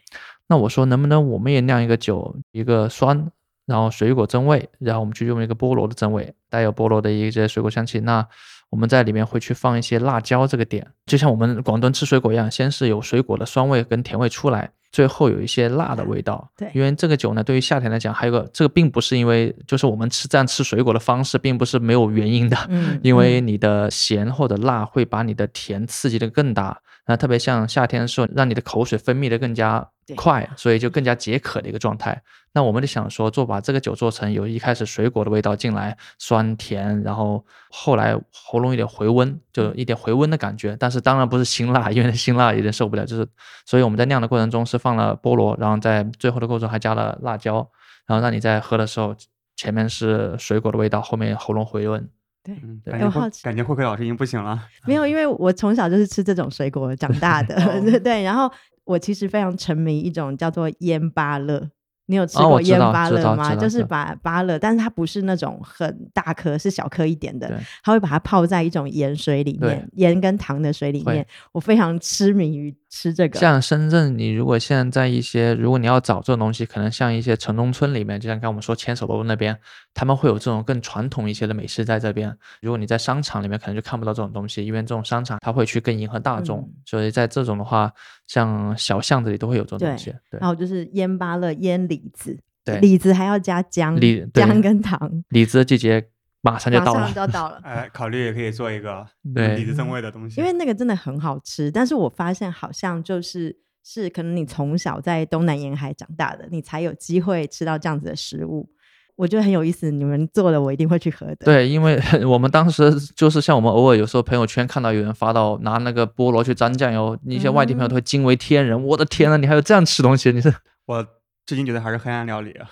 [0.49, 3.31] 那我说，能不能我们也酿一个酒，一个酸，
[3.67, 8.01] 然后水果增味，然后我们去用一个菠萝的增味，带有菠萝的一些水果香气。
[8.01, 8.27] 那
[8.71, 16.51] 我们在里面会去放一些辣椒这个点，就像我们广东吃水果一样，先是有水果的酸味跟甜味出来，最后有一些辣的味道。
[16.57, 22.57] 对因为这个酒呢，对于夏天来讲，还有个这个并不是因为就是我们吃这样吃水果的方式，并不是没有原因的。
[22.69, 32.23] 嗯，因为嗯你的咸或者辣会把你的甜刺激的更大，那特别像夏天的时候，让你的口水分泌的更加对快，所以就更加解渴的一个状态。
[32.53, 40.77] 那我们就想说，做把这个酒做成有一开始水果的味道进来，酸甜，然后后来喉咙有点回温，就一点回温的感觉。
[40.79, 43.05] 但是当然不是辛辣，因为辛辣有点受不了。
[43.05, 43.27] 就是，
[43.67, 47.69] 所以我们在酿的过程中是放了菠萝，然后在最后的过程中还加了辣椒，
[48.07, 49.17] 然后让你在喝的时候，
[49.57, 52.09] 前面是水果的味道，后面喉咙回温。
[52.45, 52.55] 对。
[52.63, 54.63] 嗯，感觉好奇慧感觉慧慧老师已经不行了。
[54.87, 57.57] 没有，因为我从小就是吃这种水果长大的
[57.99, 58.23] 对。
[58.23, 58.49] 然后
[58.85, 61.71] 我其实非常沉迷一种叫做腌芭乐。
[62.07, 63.55] 你有吃过腌道知道芭乐吗？
[63.57, 71.27] 就是把芭乐，但是它不是那种很大颗，是小颗一点的对，它会把它泡在一种盐水里面，盐跟糖的水里面。
[71.51, 73.41] 我非常痴迷于吃这个。
[73.41, 79.59] 像深圳，你如果现在在一些，如果你要找这种东西，可能像一些城中村里面，就像刚刚我们说牵手楼那边，
[79.93, 82.33] 他们会有这种更传统一些的美食在这边。
[82.63, 87.93] 如果你在商场里面，可能就看不到这种东西，因为这种商场它会去更迎合大众，嗯所以在这种的话，
[88.29, 90.11] 像小巷子里都会有这种东西。
[90.31, 96.07] 对然后就是腌芭乐、腌李子，对，李子还要加姜，李对姜跟糖，李子的季节
[96.45, 97.15] 马上就到了马上。
[97.15, 97.59] 就要到了。
[97.65, 99.05] 哎，考虑也可以做一个
[99.35, 100.41] 对李子正味的东西。
[100.41, 108.69] 因为那个真的很好吃，但是我发现好像就是是可能你从小在东南沿海长大的，你才有机会吃到这样子的食物。
[109.17, 118.83] 我觉得很有意思，你们做了我一定会去喝的。，对，因为 我们当时就是像我们偶尔有时候朋友圈看到有人发到拿那个菠萝去沾酱油，一些外地朋友都会惊为天人。
[118.85, 120.33] 我的天呐，你还有这样吃东西？
[120.33, 120.53] 你是
[120.87, 121.07] 我
[121.47, 122.69] 至今觉得还是黑暗料理，啊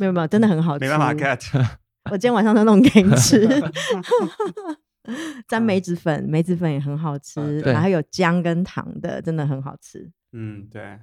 [0.00, 0.82] 没有没有，真的很好吃。
[0.84, 1.64] 没办法 get。
[2.10, 3.48] 我今天晚上都弄给你吃。
[5.46, 10.10] 沾梅子粉，梅子粉也很好吃，对然后有姜跟糖的，真的很好吃。
[10.32, 10.98] 嗯，对。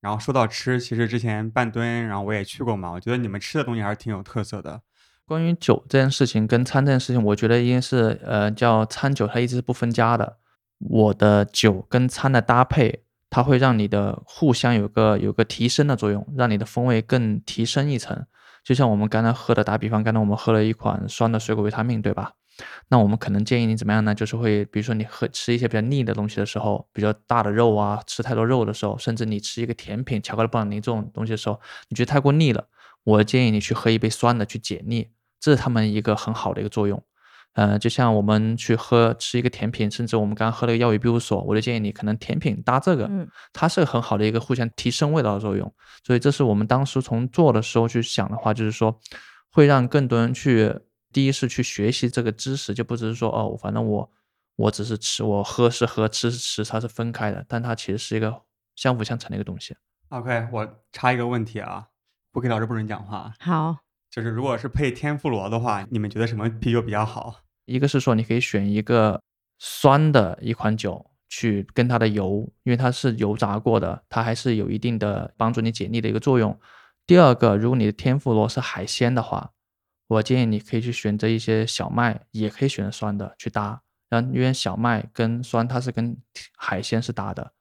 [0.00, 4.82] 然后说到吃，其实之前半吨，然后我也去过嘛，我觉得你们吃的东西还是挺有特色的。
[5.26, 10.38] 关于酒这件事情跟餐这件事情，我觉得应该是呃叫餐酒，它一直是不分家的。
[10.78, 18.26] 我的酒跟餐的搭配，它会让你的互相有个有个提升的作用，让你的风味更提升一层。
[18.64, 22.32] 就像我们刚才喝的，打比方，刚才我们喝了一款酸的水果维他命，对吧？
[22.88, 24.14] 那我们可能建议你怎么样呢？
[24.14, 32.66] 就是会，比如说你喝吃一些比较腻的东西的时候，比较大的肉啊，吃太多肉的时候，甚至你吃一个甜品，巧克力布朗尼这种东西的时候，你觉得太过腻了，
[33.04, 35.08] 我建议你去喝一杯酸的去解腻。
[35.40, 37.02] 这是他们一个很好的一个作用，
[37.54, 45.74] 呃，就像我们去喝吃一个甜品，甚至我们刚刚喝了个药与庇护所，我就建议你可能甜品搭这个，嗯它是很好的一个互相提升味道的作用。
[46.04, 48.98] 所以这是我们当时从做的时候去想的话，就是说
[49.50, 50.72] 会让更多人去，
[51.12, 54.10] 第一是去学习这个知识，就不只是说哦，反正我
[54.56, 58.42] 我只是吃，我喝是喝，吃是吃，它是分开的，但它其实是一个
[58.76, 59.74] 相辅相成的一个东西。
[60.10, 61.86] OK，我插一个问题啊，
[62.32, 63.32] 不给老师不准讲话。
[63.40, 63.76] 好，
[64.10, 67.42] 就是如果是配天妇罗的话，你们觉得什么啤酒比较好？
[67.66, 69.22] 一个是说你可以选一个
[69.58, 76.58] 酸的一款酒去跟它的油，因为它是油炸过的，它还是有一定的帮助你解腻的一个作用。
[77.06, 79.52] 第二个，如果你的天妇罗是海鲜的话，
[80.08, 83.80] 我建议你可以去选择一些小麦，也可以选择酸的去搭。
[84.08, 86.16] 然后因为小麦跟酸它是跟
[86.56, 87.52] 海鲜是搭的，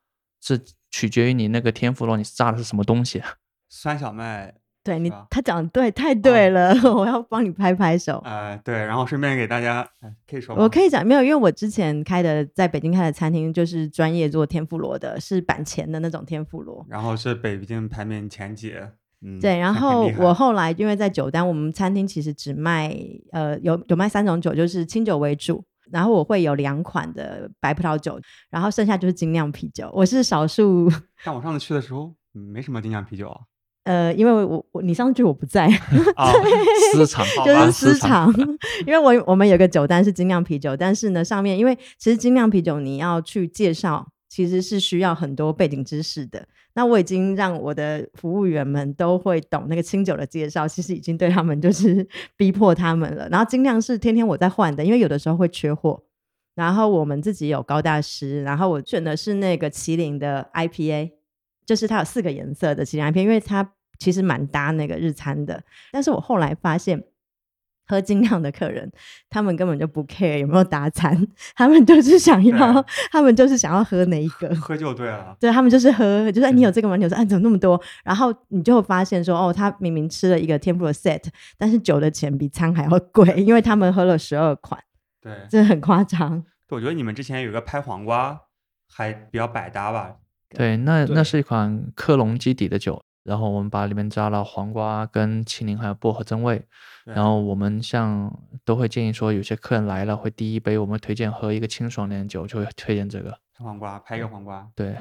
[0.42, 0.60] 是
[0.90, 3.22] 取决于你那个天妇罗你炸的是什么东西。
[3.70, 8.22] 酸小麦，对你他讲的对，太对了， 我要帮你拍拍手。
[8.26, 10.56] 呃，对，然后顺便给大家，哎可以说？
[10.56, 16.86] 我可以讲没有，因为我之前开的在北京开的餐厅就是专业做天妇罗的，是板前的那种天妇罗。
[16.90, 18.74] 然后是北京排名前几，
[19.22, 22.96] 嗯，对，然很后我后来因为在酒单，我们餐厅其实只卖
[23.32, 25.62] 呃有有卖三种酒，就是清酒为主，
[25.92, 29.92] 然后我会有两款的白葡萄酒，然后剩下就是精酿啤酒。
[29.94, 30.90] 我是少数，
[31.26, 33.42] 但我上次去的时候嗯没什么精酿啤酒啊，
[33.90, 35.66] 呃，因为我我你上次去我不在，
[36.16, 36.32] 啊，
[36.94, 38.32] 私藏 就是私藏，
[38.86, 46.46] 因为我我们有个酒单是精酿啤酒，但是呢上面因为其实精酿啤酒你要去介绍，其实是需要很多背景知识的。
[46.76, 53.28] 那我已经让我的服务员们都会懂那个清酒的介绍，其实已经对他们就是 逼迫他们了。
[53.30, 56.04] 然后精酿是天天我在换的，因为有的时候会缺货。
[56.54, 61.12] 然后我们自己有高大师，然后我选的是那个麒麟的 IPA，
[61.66, 65.62] 就是它有四个颜色的麒麟 IPA，因为它其实蛮搭那个日餐的。
[65.92, 67.04] 但是我后来发现，
[67.86, 68.92] 喝精酿的客人，
[69.30, 74.48] 他们根本就不 care 有没有搭餐，他们就是想要对，他们就是想要喝哪一个。
[74.56, 75.36] 喝就对了。
[75.40, 76.96] 对他们就是喝，就是哎，你有这个吗？
[76.96, 77.82] 你有这个，哎，怎么那么多？
[78.04, 81.24] 然后你就会发现说，哦，他明明吃了一个天妇罗 set，
[81.58, 84.80] 但是酒的钱比餐还要贵，因为他们喝了十二款，
[85.20, 86.46] 对，这很夸张。
[86.70, 88.40] 我觉得你们之前有一个拍黄瓜，
[88.88, 90.18] 还比较百搭吧？
[90.50, 96.66] 对，那对那是一款克隆基底的酒，然后我们把里面加了黄瓜、跟青柠还有薄荷增味。
[97.06, 98.32] 然后我们像
[98.64, 103.40] 都会建议说，有些客人来了会第一杯我们推荐喝一个清爽点的酒，就会推荐这个。
[103.58, 104.70] 黄瓜，拍一个黄瓜。
[104.76, 104.96] 对，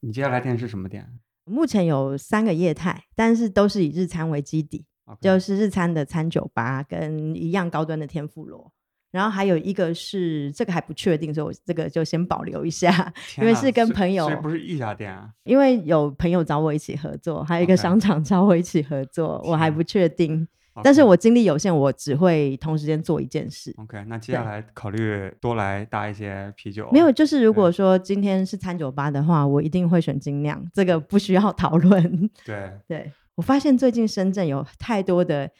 [0.00, 1.06] 你接下来店是什么店
[1.44, 4.86] 目前有三个业态，但是都是以日餐为基底？
[5.20, 8.70] 就是日餐的餐酒吧跟一样高端的天妇罗。
[9.10, 15.30] 然后还有一个是这个还不确定，所以我这个就先保留一下， 因为是跟朋友所以不是一家店啊。
[15.44, 20.46] 因为有朋友找我一起合作，还有一个商场找我一起合作，我还不确定。
[20.80, 23.74] 但是我精力有限，我只会同时间做一件事。
[23.78, 26.88] OK，那接下来考虑多来搭一些啤酒。
[26.92, 32.30] 没有，就是如果说今天是餐酒吧的话，我一定会选精酿，这个不需要讨论。
[32.44, 35.50] 对，对我发现最近深圳有太多的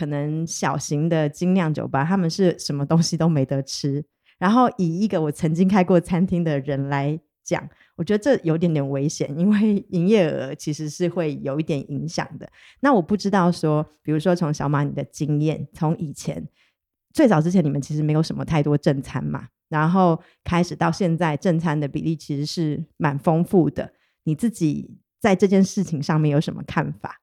[0.00, 4.02] 可能小型的精酿酒吧，他们是什么东西都没得吃。
[4.40, 12.50] 然后以一个我曾经开过餐厅的人来讲，我觉得这有点点危险，因为营业额其实是会有一点影响的。
[12.80, 16.48] 那我不知道说，比如说从小马你的经验，从以前
[17.12, 23.92] 最早之前你们其实没有什么太多正餐嘛，然后开始到现在正餐的比例其实是蛮丰富的。
[24.24, 27.19] 你自己在这件事情上面有什么看法？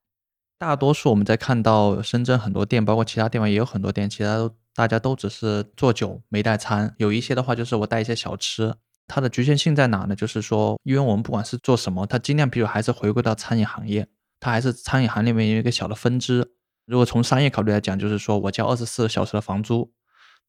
[0.60, 8.74] 大多数我们在看到深圳很多店，包括其他地方也有很多店，其他都大家都只是做酒没带餐，有一些的话就是我带一些小吃。
[9.08, 10.16] 它的局限性在哪呢？
[10.16, 14.06] 就是说，因为我们不管是做什么，它尽量，比如还是回归到餐饮行业，
[14.40, 16.52] 它还是餐饮行业里面有一个小的分支。
[16.86, 19.94] 如果从商业考虑来讲，就是说我交二十四小时的房租，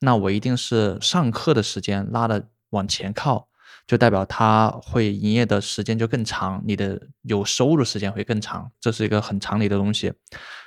[0.00, 3.48] 那我一定是上课的时间拉的往前靠，
[3.88, 10.12] 就代表它会营业的时间就更长，你的有收入时间会更长，这是一个很常理的东西。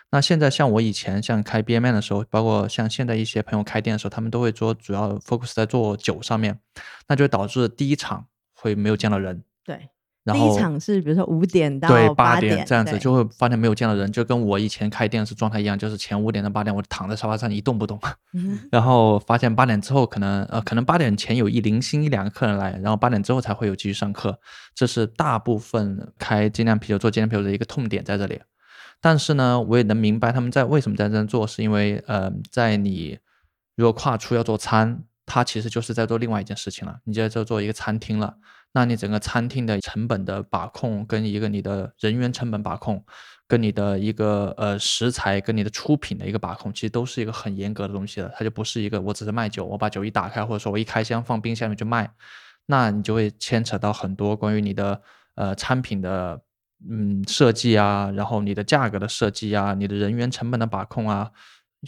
[0.10, 6.60] 那现在像我以前像开 B M N 的时候，包括像现在一些朋友开店的时候，他们都会做主要 focus 在做酒上面，
[7.08, 9.90] 那就导致第一场会没有见到人，对，
[10.24, 18.00] 然后第一场是比如说五点到对八点这样子，就会发现没有见到人，就跟我以前开店是状态一样，就是前五点到八点我躺在沙发上一动不动，
[18.34, 24.40] 嗯 然后发现八点之后可能呃可能八点前有一零星一两个客人来，然后八点之后才会有继续上课，
[24.76, 28.40] 这是大部分开精酿啤酒做精酿啤酒的一个痛点在这里。
[29.04, 33.18] 但是呢，我也能明白他们在为什么在这样做，是因为呃，在你
[33.76, 38.36] 如果跨出要做餐，它其实就是在做另外一件事情了，你就在这做一个餐厅了。
[38.74, 43.04] 那你整个餐厅的成本的把控，跟一个你的人员成本把控，
[43.48, 48.32] 跟你的一个呃食材跟你的出品的一个把控，其实都是一个很严格的东西了。
[48.36, 52.12] 它就不是一个我只是卖酒，我把酒一打开，或者说我一开箱放冰箱里面去卖，
[52.66, 55.02] 那你就会牵扯到很多关于你的
[55.36, 56.42] 呃产品的
[56.90, 61.32] 嗯设计啊，然后你的价格的设计啊，你的人员成本的把控啊。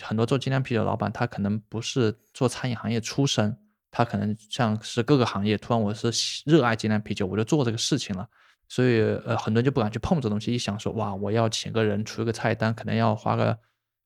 [0.01, 3.55] 很多做精酿啤酒的老板，他可能不是做餐饮行业出身，
[3.95, 6.11] 他可能像是各个行业，突然我是
[6.47, 8.27] 热爱精酿啤酒，我就做这个事情了。
[8.67, 13.55] 所以呃，很多人就不敢去碰这东西，一想说哇，我要请个人出一个菜单，可能要花个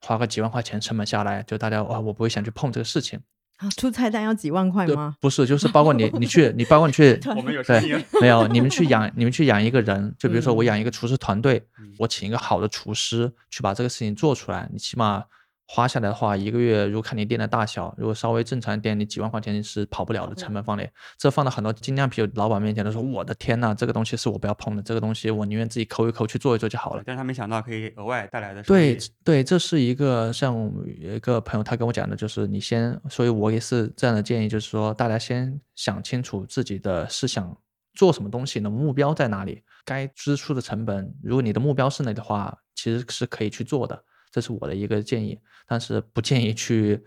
[0.02, 3.18] 花个几万块钱成本下来，就大家哇，我不会想去碰这个事情。
[3.60, 5.16] 啊，出菜单要几万块对吗？
[5.22, 15.24] 不是，就是包括你，你去，你包括你去， 我们有对声音，没有，你们去养，你们去养一个人，就比如说我嗯养一个厨师团队，嗯我请一个好的厨师去把这个事情做出来，你起码
[15.70, 20.88] 花下来的话，一个月如果看你店的大小，如果稍微正常一点，你几万块钱是跑不了的成本放里。
[21.18, 27.04] 这放到很多精酿啤酒老板面前，都说我的天呐，这个东西是我不要碰的，这个东西我宁愿自己抠一抠去做一做就好了。
[27.06, 37.56] 但是他没想到可以额外带来的对对，这是一个像有一个朋友他跟我讲的，就是你先，所以我也是这样的建议，就是说大家先想清楚自己的是想
[37.94, 44.02] 做什么东西，你的目标在哪里，该支出的成本，如果你的目标是那的话，其实是可以去做的，
[44.32, 47.04] 这是我的一个建议，但是不建议去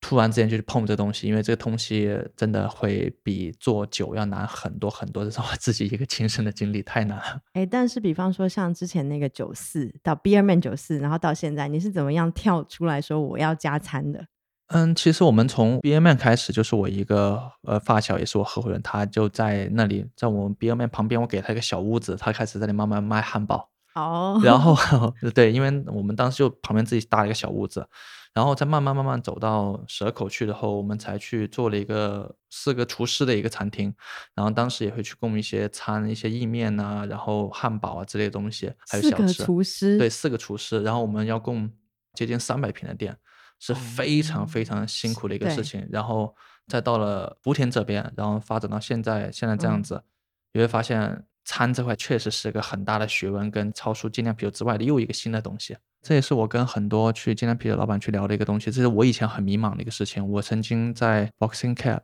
[0.00, 7.40] 突然之间就去碰这个东西，因为这个东西真的会比做酒要难很多很多，这是我自己一个亲身的经历，太难了。
[7.52, 14.26] 哎，但是比方说像之前那个九四到 Beerman 九四，然后到现在，你是怎么样跳出来说我要加餐的？
[14.72, 23.68] 嗯，其实我们从 B M Man 开始，就是我一个呃发小，也是我合伙人，他就在那里，在我们 B M Man 旁边，我给他一个小屋子，他开始在那里慢慢卖汉堡。
[23.94, 24.76] 哦， 然后
[25.34, 27.86] 对，因为我们当时就旁边自己搭了一个小屋子，
[28.32, 33.92] 然后再慢慢慢慢走到蛇口去的后，我们才去做了一个四个厨师的一个餐厅，
[34.34, 39.44] 然后当时也会去供一些餐，一些意面呐、然后汉堡啊之类的东西，还有四个小吃。
[39.44, 41.70] 厨师，对，四个厨师，然后我们要供
[42.14, 43.16] 接近三百平的店，
[43.58, 45.88] 是非常非哦常辛苦的一个事对情。
[45.90, 46.34] 然后
[46.68, 50.04] 再到了福田这边，然后发展到现在现在这样嗯子，
[50.52, 55.76] 你会发现餐这块确实是个很大的学问，跟超出精酿啤酒之外的又一个新的东西。
[56.02, 60.26] 这也是我跟很多去精酿啤酒老板去聊的一个东西，这是我以前很迷茫的一个事情。
[60.30, 62.00] 我曾经在 Boxing Cat。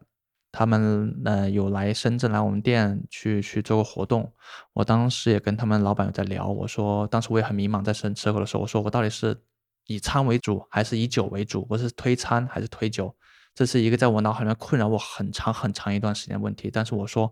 [0.53, 4.33] 他们呃有来深圳来我们店去去做过活动，
[4.73, 9.39] 我当时也跟他们老板有在聊，我说当时我也很迷茫，在深吃口的时候，我说我到底是
[9.85, 11.67] 以餐为主还是以酒为主？
[11.69, 13.15] 我是推餐还是推酒？
[13.55, 16.71] 这是一个在我脑海里面困扰我很长很长一段时间问题。
[16.73, 17.31] 但是我说，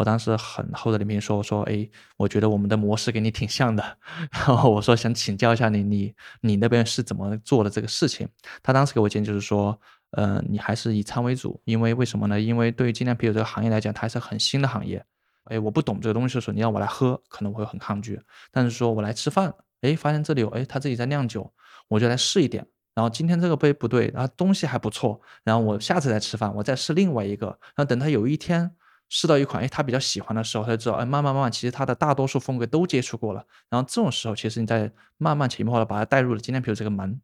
[0.00, 1.86] 我当时很厚着脸皮说，我说，哎，
[2.16, 3.98] 我觉得我们的模式跟你挺像的，
[4.32, 8.26] 然后我说想请教一下你，你你那边是怎么做的这个事情？
[8.62, 9.78] 他当时给我建议就是说，
[10.12, 12.40] 呃，你还是以餐为主，因为为什么呢？
[12.40, 15.04] 因为对于精酿啤酒这个行业来讲，它还是很新的行业。
[15.44, 18.18] 哎，我不懂这个东西的时候，你让我来喝，可能我会很抗拒。
[18.50, 21.52] 但是说我来吃饭，哎，发现这里有，哎，他自己在酿酒，
[21.88, 22.66] 我就来试一点。
[22.94, 27.48] 然后今天这个杯不对，然后东西还不错，然后我下次再吃饭，我再试另外一个。
[27.48, 28.70] 然后等他有一天
[29.10, 33.44] 试到一款，哎，他比较喜欢的时候，他就知道，哎，慢慢慢慢，其实他的大多数风格都接触过了。
[33.68, 37.20] 然后这种时候，其实你在慢慢潜移默化的把他带入了精酿啤酒这个门。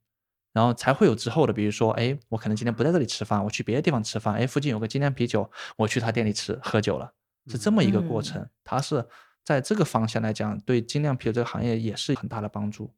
[0.52, 7.12] 然后才会有之后的，比如说，哎，我可能今天不在这里吃饭，我去别的地方吃饭，哎，附近有个精酿啤酒，我去他店里吃喝酒了，
[7.46, 8.48] 是这么一个过程。
[8.64, 9.06] 它是
[9.44, 12.90] 在这个方向来讲，对精酿啤酒这个行业也是很大的帮助。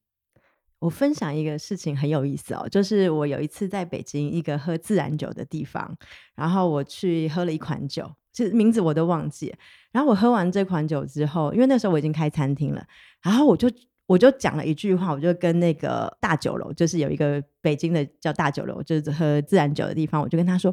[0.80, 5.96] 我分享一个事情很有意思哦，就是我有一次在北京一个喝自然酒的地方，
[6.36, 9.52] 然后我去喝了一款酒，其实名字我都忘记。
[9.90, 12.86] 然后我喝完这款酒之后，因为那时候我已经开餐厅了，
[13.22, 13.68] 然后我就
[14.06, 20.72] 我就讲了一句话，我就跟那个大酒楼，就是有一个北京的叫大酒楼，就是喝自然酒的地方，我就跟他说，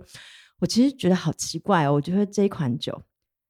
[0.59, 3.01] 我其实觉得好奇怪哦，我觉得这一款酒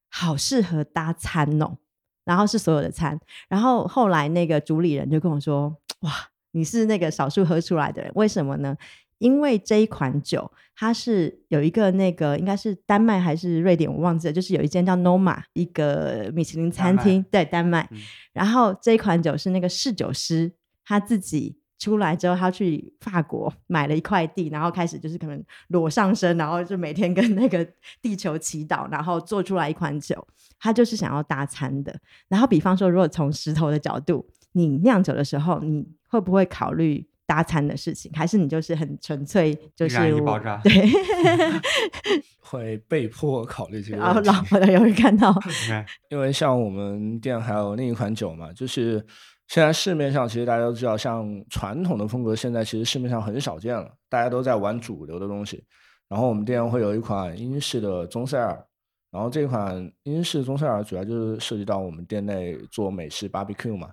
[0.10, 1.78] 好适合搭餐哦，
[2.24, 6.12] 然后是所有的餐，然后后来那个主理人就跟我说， 哇。
[6.56, 8.76] 你是那个少数喝出来的人，为什么呢？
[9.18, 17.88] 因为这一款酒，它是有一个那个应该是丹麦还是瑞典，我忘记了，就是有一间叫 Noma 一个米其林餐厅，对丹麦。
[17.91, 17.99] 嗯
[18.34, 20.51] 然后这一款酒是那个侍酒师
[20.86, 27.66] 他自己出来之后，他去法国买了一块地，然后开始就是可能裸上身，然后就每天跟那个
[28.01, 30.26] 地球祈祷，然后做出来一款酒。
[30.58, 31.93] 他就是想要搭餐的。
[32.28, 34.26] 然后比方说，如果从石头的角度，
[34.56, 38.12] 你酿酒的时候，你会不会考虑搭餐的事情？
[38.14, 40.72] 还是你就是很纯粹就是燃一爆炸对，
[42.39, 44.22] 会被迫考虑这个然后。
[44.22, 45.34] 老婆的有人看到，
[46.10, 49.03] 因为像我们店还有另一款酒嘛，就是
[49.47, 55.64] 现在市面上其实大家都知道，像传统的风格，现在其实市面上很少见了，大家都在玩主流的东西。
[56.08, 58.64] 然后我们店会有一款英式的棕塞尔，
[59.12, 63.89] 然后这款英式棕塞尔主要就是涉及到我们店内做美式 barbecue 嘛，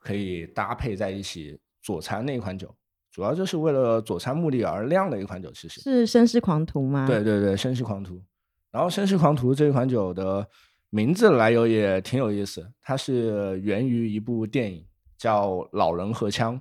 [0.00, 2.74] 可以搭配在一起佐餐的一款酒，
[3.12, 5.80] 主要就是为了佐餐目的而酿的一款酒，其实。
[5.80, 7.06] 是绅士狂徒吗？
[7.06, 8.20] 对对对，绅士狂徒。
[8.72, 10.46] 然后绅士狂徒这款酒的
[10.88, 14.84] 名字来由也挺有意思，它是源于一部电影
[15.18, 16.56] 叫《老人和枪》，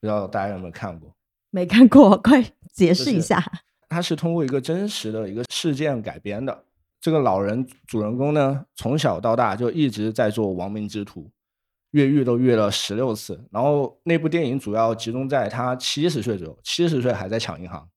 [0.00, 1.14] 不知道大家有没有看过？
[1.50, 3.44] 没看过，快解释一下。
[3.88, 6.64] 它是通过一个真实的一个事件改编的。
[7.00, 11.30] 这个老人主人公呢，从小到大就一直在做亡命之徒，
[11.96, 13.42] 越狱都越了十六次。
[13.50, 17.88] 然后那部电影主要集中在他七十岁左右，七十岁还在抢银行。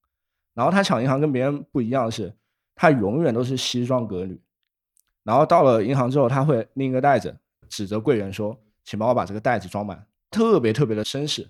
[0.53, 2.33] 然后他抢银行跟别人不一样的是，
[2.75, 4.41] 他永远都是西装革履。
[5.23, 7.37] 然后到了银行之后，他会拎一个袋子，
[7.67, 11.49] 指着柜员说：“请帮我把这个袋子装满。”特别特别的绅士，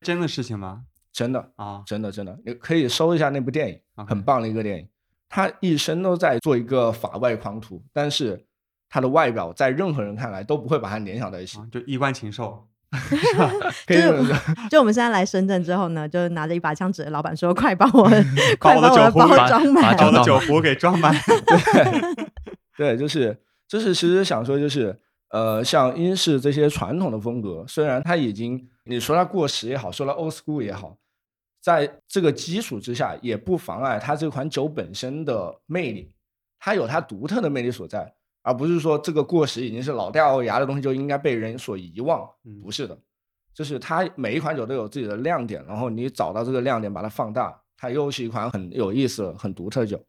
[0.00, 0.84] 真的事情吗？
[1.12, 1.52] 真的。
[1.56, 4.88] 啊，真的真的，你可以搜一下那部电影很棒的一个电影。
[5.28, 8.44] 他一生都在做一个法外狂徒，但是
[8.90, 12.66] 他的外表在任何人看来都不会把他联想在一起啊，就衣冠禽兽。
[13.86, 14.36] 可以这么说。
[14.68, 18.02] 就我们现在来深圳之后呢，就拿着一把枪指着老板说：“快帮我，
[18.58, 19.82] 快帮我的酒壶包装满。
[19.82, 21.14] 把把我的酒酒壶给装满。
[22.76, 23.38] 对对，就是
[23.68, 30.96] 就是，其实想说就是，呃，像英式这些传统的风格，虽然它已经你说它过时也好，说它 old school 也好，
[31.62, 36.12] 在这个基础之下，也不妨碍它这款酒本身的魅力，
[36.58, 38.12] 它有它独特的魅力所在，
[38.42, 42.98] 而不是说这个过时已经是老掉牙的东西就应该被人所遗忘，嗯不是的，
[43.54, 50.04] 就是它每一款酒都有自己的亮点，然后你找到这个亮点，把它放大，它又是一款很有意思、很独特的酒。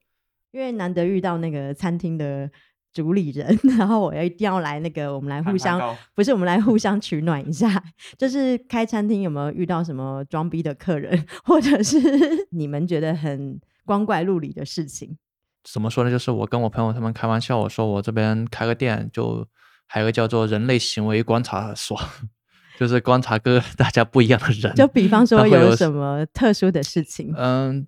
[0.51, 2.49] 因为难得遇到那个餐厅的
[2.93, 5.79] 主理人， 然后我一定要来那个，我们来互相
[6.13, 7.81] 不是我们来互相取暖一下。
[8.17, 11.97] 就是开餐厅有没有遇到什么装逼的客人，或者是
[12.51, 15.17] 你们觉得很光怪陆离的事情？
[15.63, 16.09] 怎么说呢？
[16.09, 19.47] 就是我跟我朋友他们开玩笑，我说我这边开个店，就
[19.87, 21.99] 还有个叫做人类行为观察所，
[22.79, 24.73] 就是观察跟大家不一样的人。
[24.75, 27.33] 就比方说有什么特殊的事情？
[27.37, 27.85] 嗯，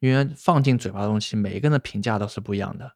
[0.00, 2.92] 因为放进嘴巴的东西，每一个人的评价都是不一样的。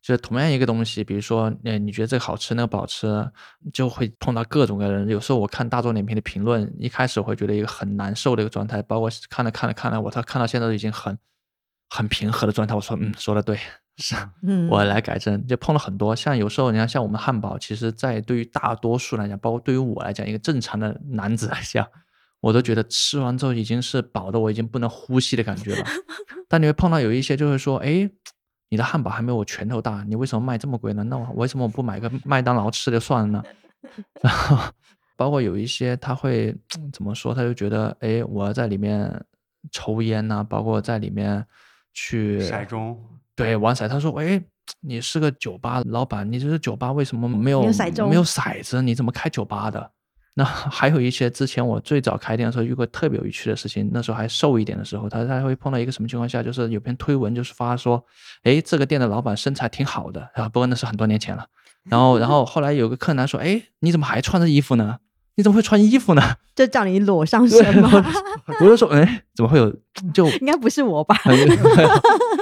[0.00, 3.28] 就是同样一个东西，比如说，呃，你觉得这个好吃，那个不好吃，
[3.72, 5.08] 就会碰到各种各样的人。
[5.08, 11.18] 有时候我看大众点评的评论，一开始我会觉得一个很难受的一个状态，包括看了看了看了，我他看到现在都已经很
[11.88, 12.74] 很平和的状态。
[12.74, 13.58] 我说，嗯，说的对，
[13.96, 15.46] 是嗯，我来改正。
[15.46, 21.86] 就碰了很多，像有时候你看，像我们汉堡，其实在对于大多数来讲，包括对于我来讲，一个正常的男子来讲，
[22.40, 25.84] 我都觉得吃完之后已经是饱的，我已经不能呼吸的感觉了。
[26.48, 28.08] 但你会碰到有一些就会说，哎，
[28.70, 31.02] 你的汉堡还没有我拳头大，你为什么卖这么贵呢？
[31.04, 33.42] 那我为什么我不买个麦当劳吃就算了呢？
[34.22, 34.58] 然后
[35.16, 36.56] 包括有一些他会
[36.92, 39.24] 怎么说，他就觉得，哎，我要在里面
[39.72, 41.44] 抽烟呐、包括在里面
[42.00, 42.96] 去骰盅，
[43.34, 43.88] 对，玩骰。
[43.88, 44.40] 他说：“哎，
[44.80, 48.80] 你是个酒吧老板，你这是酒吧为什么没有没有骰盅没有骰子？
[48.80, 49.90] 你怎么开酒吧的？”
[50.34, 58.04] 那 还有一些之前我最早开店的时候遇过特别有趣的事情，那时候还瘦一点的时候，他他会碰到一个什么情况下，就是有篇推文就是发说，
[58.44, 61.44] 哎，这个店的老板身材挺好的，然后不过那是很多年前了。
[61.90, 64.98] 然后然后后来有个客人来说，哎，你怎么还穿着衣服呢？
[65.38, 66.22] 你怎么会穿衣服呢？
[66.56, 67.88] 就叫你裸上身吗？
[68.60, 69.72] 我就说，哎，怎么会有
[70.12, 71.14] 就应该不是我吧？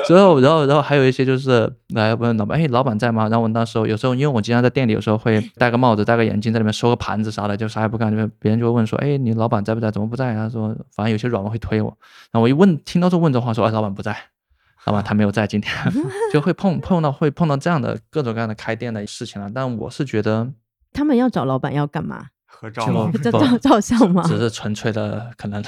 [0.06, 3.24] 之后， 然后，然后还有一些就是来问老板，哎，老板在吗？
[3.28, 9.90] 然后我那时候有时候，因为我经常在店里，有时候会戴个帽子、戴个眼镜，在里面收个盘子啥的，就啥也不干，就别人就会问说，哎，你老板在不在？
[9.90, 10.32] 怎么不在？
[10.32, 11.94] 他说，反正有些软文会推我。
[12.32, 14.16] 然后我一问，听到这问这话，说，哎，老板不在，
[14.86, 15.70] 老板他没有在今天，
[16.32, 19.50] 就会碰碰到会碰到这样的各种各样的开店的事情了。
[19.54, 20.50] 但我是觉得，
[20.94, 22.28] 他们要找老板要干嘛？
[22.62, 24.22] 就合照吗照照照相吗？
[24.26, 25.62] 只是纯粹的可能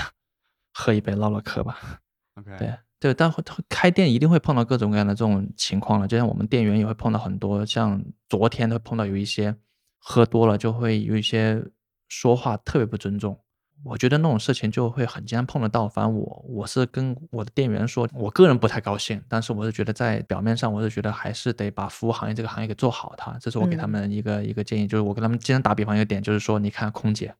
[0.72, 2.01] 喝一杯唠唠嗑吧。
[2.34, 9.55] ？OK，对对，但会开店一定会碰到各种各样的这种情况了，就像我们店员也会碰到很多，像昨天都碰到有一些
[9.99, 11.62] 喝多了就会有一些
[12.09, 13.39] 说话特别不尊重，
[13.85, 15.89] 我觉得那种事情就会很经常碰得到。
[15.89, 27.35] 反正我我是跟我的店员说，我个人不太高兴，但是我是觉得在表面上，我是觉得还是得把服务行业这个行业给做好它，这是我给他嗯们一个、一个建议，就是我跟他们经常打比方一个点，就是说，你看空姐。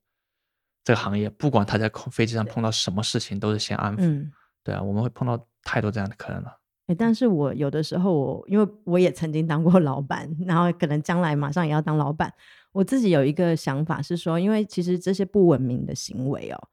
[0.85, 3.99] 这个行业，不管他在空飞机上碰到什么事情，都是先安抚。
[4.01, 4.33] 嗯。
[4.65, 6.59] 对啊，我们会碰到太多这样的客人了。
[6.87, 12.33] 哎，但是我有的时候我因为我也曾经当过老板，然后可能将来马上也要当老板。
[12.73, 16.69] 我自己有一个想法是说，因为其实这些不文明的行为哦，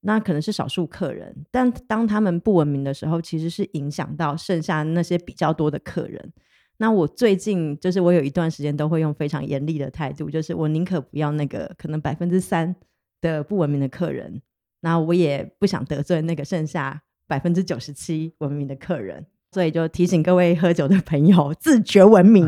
[0.00, 6.32] 那可能是少数客人，但当他们不文明的时候，其实是影响到剩下那些比较多的客人。
[6.78, 12.74] 那我最近就是我有一段时间都会用非常严厉的态度，就是我宁可不要那个可能百分之三
[13.20, 14.42] 的不文明的客人，
[14.80, 19.24] 那我也不想得罪那个剩下百分之九十七文明的客人。
[19.54, 22.44] 所以就提醒各位喝酒的朋友自觉文明，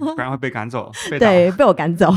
[0.00, 0.90] 不然会被赶走。
[1.20, 2.10] 对，被我赶走。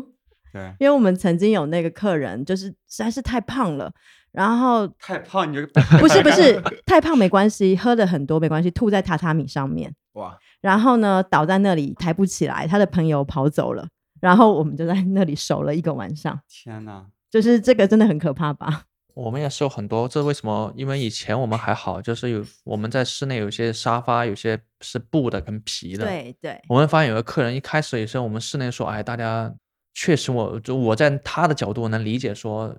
[0.52, 3.90] 对，因为我们曾经有那个客人，就是实在是太胖了，
[4.32, 5.66] 然后太胖你就
[5.98, 13.88] 不是不是太胖没关系，喝的很多没关系，吐在榻榻米上面哇，然后呢倒在那里抬不起来，他的朋友跑走了，
[14.20, 16.38] 然后我们就在那里守了一个晚上。
[16.46, 18.82] 天哪，就是这个真的很可怕吧？
[19.14, 20.72] 我们也是有很多，这为什么？
[20.76, 26.04] 因为以前我们还好，就是有我们在室内有些沙发，有些是布的跟皮的。
[26.04, 26.60] 对对。
[26.68, 29.54] 我们发现有个客人一开始也是我们室内说，哎，大家
[29.94, 32.76] 确实，我就我在他的角度我能理解，说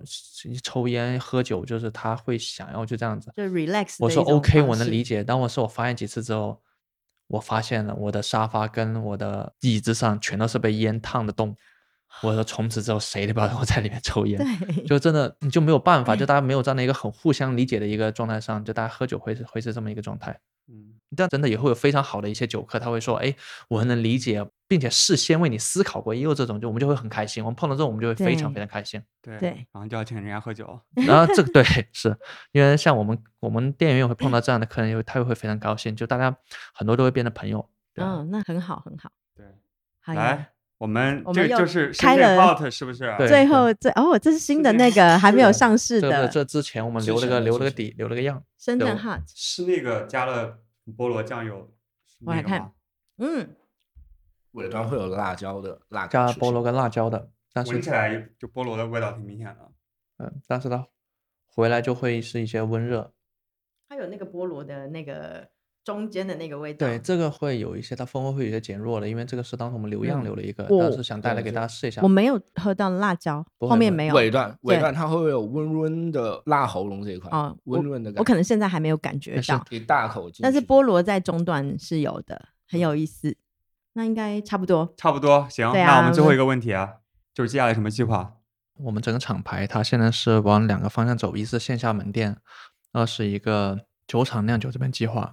[0.62, 3.96] 抽烟喝酒就是他会想要就这样子，就 relax。
[3.98, 5.24] 我说 OK，我能理解。
[5.24, 6.60] 但我说我发现几次之后，
[7.28, 11.56] 我发现了我的沙发跟我的椅子上全都是被烟烫的洞。
[12.22, 14.40] 我说从此之后谁都不要让我在里面抽烟，
[14.86, 20.38] 就真的你就没有办法，就大家没有站在一个很互相理解的一个状态上，就大家喝酒会是会是这么一个状态。
[20.68, 23.32] 嗯，但真的也会有非常好的一些酒客，他会说，哎，
[23.68, 27.44] 我能理解，并且事先为你思考过，也有这种，就我们就会很开心。
[27.44, 29.00] 我们碰到这种，我们就会非常非常开心。
[29.22, 30.80] 对对，然后就要请人家喝酒。
[31.06, 31.62] 然后这个对，
[31.92, 32.16] 是
[32.50, 36.36] 因为像我们我们店员也会碰到这样的客人，因为他也会非常高兴，就大家
[36.74, 37.68] 很多都会变成朋友。
[37.94, 39.12] 嗯，那很好很好。
[39.36, 39.46] 对，
[40.14, 40.55] 来。
[40.78, 43.10] 我们这就是开了，是不是？
[43.26, 46.28] 最后这哦，这是新的那个还没有上市的。
[46.28, 48.44] 这之前我们留了个留了个底，留了个样。
[48.58, 50.58] 深圳 hot 是那个加了
[50.96, 51.72] 菠萝酱油。
[52.24, 52.72] 我来看，
[53.16, 53.56] 嗯，
[54.52, 59.72] 尾端会有辣椒的辣，加菠萝跟辣椒的，但是闻起来就菠萝的味道挺明显的。
[60.18, 60.86] 嗯，但是它
[61.46, 63.14] 回来就会是一些温热。
[63.88, 65.48] 它有那个菠萝的那个。
[65.86, 72.02] 中间的那个味道，对这个会有一些，它风味会有些减弱了，因为这个是当时我们留样留了一个，当时想带来给大家试一下。
[72.02, 74.14] 我没有喝到辣椒，后面没有。
[74.16, 77.30] 尾段尾段它会不会有温温的辣喉咙这一块？
[77.30, 78.20] 啊，温润的感觉。
[78.20, 79.64] 我可能现在还没有感觉到。
[79.70, 83.36] 一大口但是菠萝在中段是有的，很有意思。
[83.92, 84.92] 那应该差不多。
[84.96, 85.72] 差不多，行。
[85.72, 86.94] 那我们最后一个问题啊，
[87.32, 88.34] 就是接下来什么计划？
[88.80, 92.36] 我们整个厂牌它现在是往两个方向走，一是线下门店，
[92.92, 95.32] 二是一个酒厂酿酒这边计划。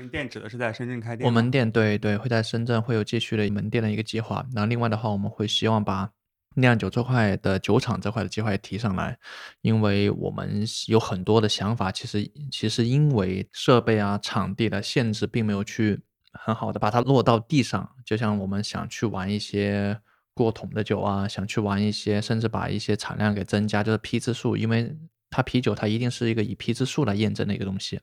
[0.00, 1.26] 门店指的是在深圳开店。
[1.26, 4.46] 我们店对对会在深圳会有继续的门店的一个计划。
[4.54, 6.10] 然后另外的话，我们会希望把
[6.54, 9.18] 酿酒这块的酒厂这块的计划也提上来，
[9.60, 11.92] 因为我们有很多的想法。
[11.92, 16.00] 其实其实因为设备啊、场地的限制，并没有去
[16.32, 17.86] 很好的把它落到地上。
[18.06, 20.00] 就像我们想去玩一些
[20.32, 24.96] 过桶的酒啊，想去玩一些，甚至把一些产量给增加，就是批次数，因为
[25.28, 28.00] 它啤酒它一定是一个以批次数来验证的一个东西。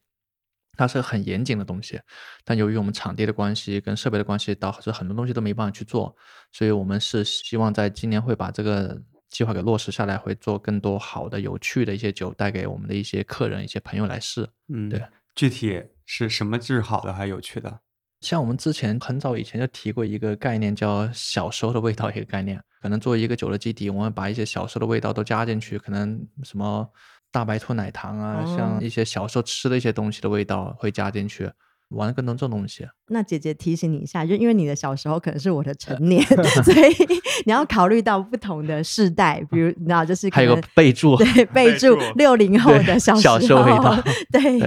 [0.77, 1.99] 它是很严谨的东西，
[2.45, 6.15] 但由于我们场地的关系跟设备的关系，导致很多东西都没办法去做，
[6.51, 14.47] 所以我们是希望在今年会把这个计划给落实下来，会做更多好的、有趣的一些酒带给我们的一些客人、一些朋友来试。
[14.71, 15.03] 嗯，对，
[15.35, 17.79] 具体是什么是好的还有趣的？
[18.21, 26.87] 像我们之前很早以前就提过一个概念，叫小时候的味道一个概念，可能作为一个酒的基底，我们把一些小时候的味道都加进去，可能什么。
[27.31, 31.51] 大白兔奶糖啊，像一些小时候吃的一些东西的味道会加进去，
[31.89, 32.85] 玩更多这种东西。
[33.09, 36.21] 那姐姐提醒你一下，就因为你的小时候可能是我的 成年，
[36.63, 36.93] 所以
[37.45, 43.95] 你要考虑到不同的世代，比如你知道，就是还有个备注，对备注六零后的小时候味道，
[44.29, 44.59] 对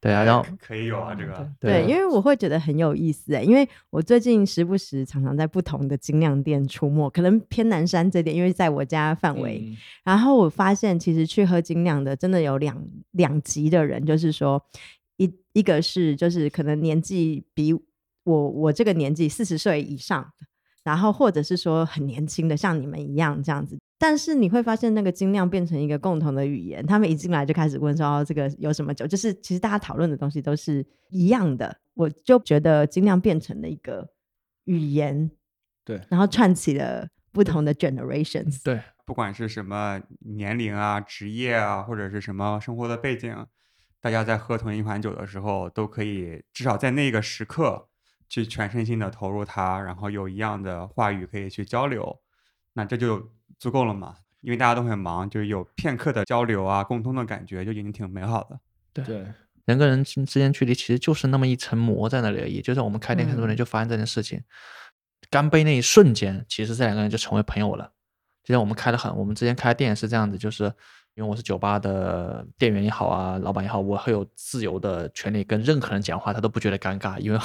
[0.00, 14.62] 对啊，然后可以有啊这个，对，因为我会觉得很有意思哎，因为我最近时不时常常在不同的精酿店出没，可能偏南山这点，因为在我家范围，然后我发现其实去喝精酿的真的有两两级的人，就是说。
[15.20, 17.74] 一一个是就是可能年纪比
[18.24, 20.32] 我我这个年纪四十岁以上，
[20.82, 34.08] 然后或者是说很年轻的像你们一样这样子，但是你会发现那个精酿变成一个共同的语言，他们一进来就开始问说这个有什么酒，就是其实大家讨论的东西都是一样的，我就觉得精酿变成了一个
[34.64, 35.30] 语言，
[35.84, 43.46] 对，然后串起了不同的 generations，对，不管是什么年龄啊、职业啊，或者是什么生活的背景。
[44.00, 47.88] 大家在喝同一款酒的时候，都可以至少在那个时刻
[48.28, 52.20] 去全身心的投入它，然后有一样的话语可以去交流，
[52.72, 54.16] 那这就足够了嘛？
[54.40, 58.58] 因为大家都很忙，就是有片刻的交流啊，共通的感觉，就已经挺美好的。
[58.92, 59.26] 对，
[59.66, 62.62] 人跟人之之间距离其实就是那么一层膜在那里而已。
[62.62, 64.42] 就像我们开店很多人嗯就发现这件事情，
[65.28, 67.92] 干杯那一瞬间，其实这两个人就成为朋友了。
[68.42, 70.72] 就像我们开的很，我们之前开店是这样子，就是
[71.14, 77.38] 因为我是酒吧的店员也好啊，老板也好，我会有自由的权利跟任何人讲话，他都不觉得尴尬，因为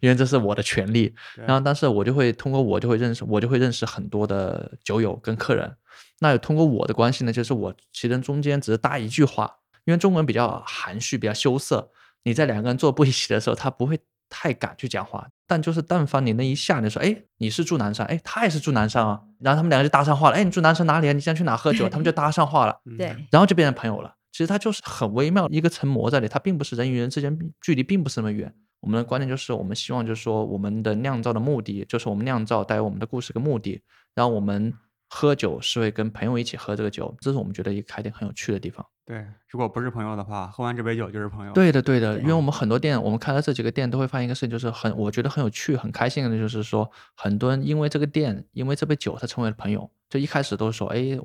[0.00, 1.14] 因为这是我的权利。
[1.36, 5.76] 然后，但是我就会通过我就会认识，我就会认识很多的酒友跟客人。
[6.20, 11.90] 那通过我的关系呢，就是我其实中间只是搭一句话，因为中国人比较含蓄，比较羞涩。
[12.24, 13.98] 你在两个人坐不一起的时候，他不会
[14.28, 15.28] 太敢去讲话。
[15.50, 21.12] 但就是但凡你那一下，你说，哎，你是住南山，哎，他也是住南山啊，然后他们两个就搭上话了，哎，你住南山哪里啊？
[21.12, 21.88] 你现在去哪 喝酒？
[21.88, 24.14] 他们就搭上话了，嗯对，然后就变成朋友了。
[24.30, 28.54] 其实它就是很微妙一个层膜在里，它并不是人与人之间距离并不是那么远。
[28.80, 33.82] 我们的观点就是，我们希望就是说，我们的酿造的目的就是我们酿造带有我们的故事跟目的，
[34.14, 34.72] 然后我们
[35.12, 38.86] 喝酒是会跟朋友一起喝这个酒，这是我们觉得一个开店很有趣的地方。
[39.04, 41.52] 对，如果不是朋友的话，喝完这杯酒就是朋友。
[41.52, 49.90] 对的，对的，因为我们很多店，我们开了这几个店，都会发现一个事情，就是很我觉得很有趣、很开心的，就是说很多人因为这个店，因为这杯酒，他成为了朋友。
[50.08, 51.18] 就一开始都是说，哎，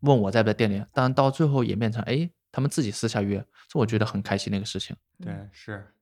[0.00, 3.38] 问我在不在店里，但到最后演变成，哎，他们自己私下约，
[3.68, 4.96] 这我觉得很开心的一个事情。
[5.22, 5.92] 对是。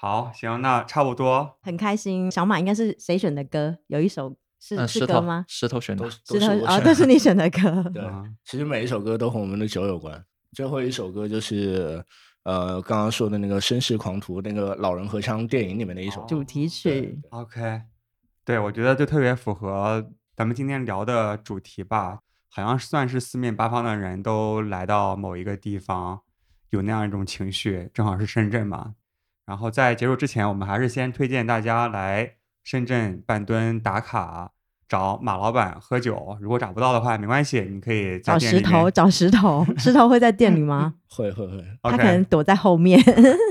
[0.00, 1.58] 好，行，那差不多。
[1.62, 2.30] 很开心。
[2.30, 3.78] 小马应该是谁选的歌？
[3.88, 5.44] 有一首是、嗯，石头是歌吗？
[5.48, 7.60] 石头选的，石头啊，都是你选的歌。
[7.94, 10.24] 对嗯，其实每一首歌都和我们的酒有关。
[10.52, 12.04] 最后一首歌就是
[12.44, 16.24] 呃刚刚说的那个《绅士狂徒》那个老人合唱电影里面的一首。
[16.26, 17.82] 主题曲，OK，
[18.44, 26.22] 对，我觉得就特别符合咱们今天聊的主题吧，好像算是四面八方的人都来到某一个地方，
[26.70, 28.94] 有那样一种情绪，正好是深圳嘛。
[29.44, 32.37] 然后在结束之前，我们还是先推荐大家来
[32.68, 34.50] 深圳半吨打卡，
[34.86, 36.36] 找马老板喝酒。
[36.38, 40.92] 如果找不到的话，没关系，你可以在找店里面石头，找石头，石头会在店里吗？
[41.08, 43.02] 会会会， 他可能躲在后面。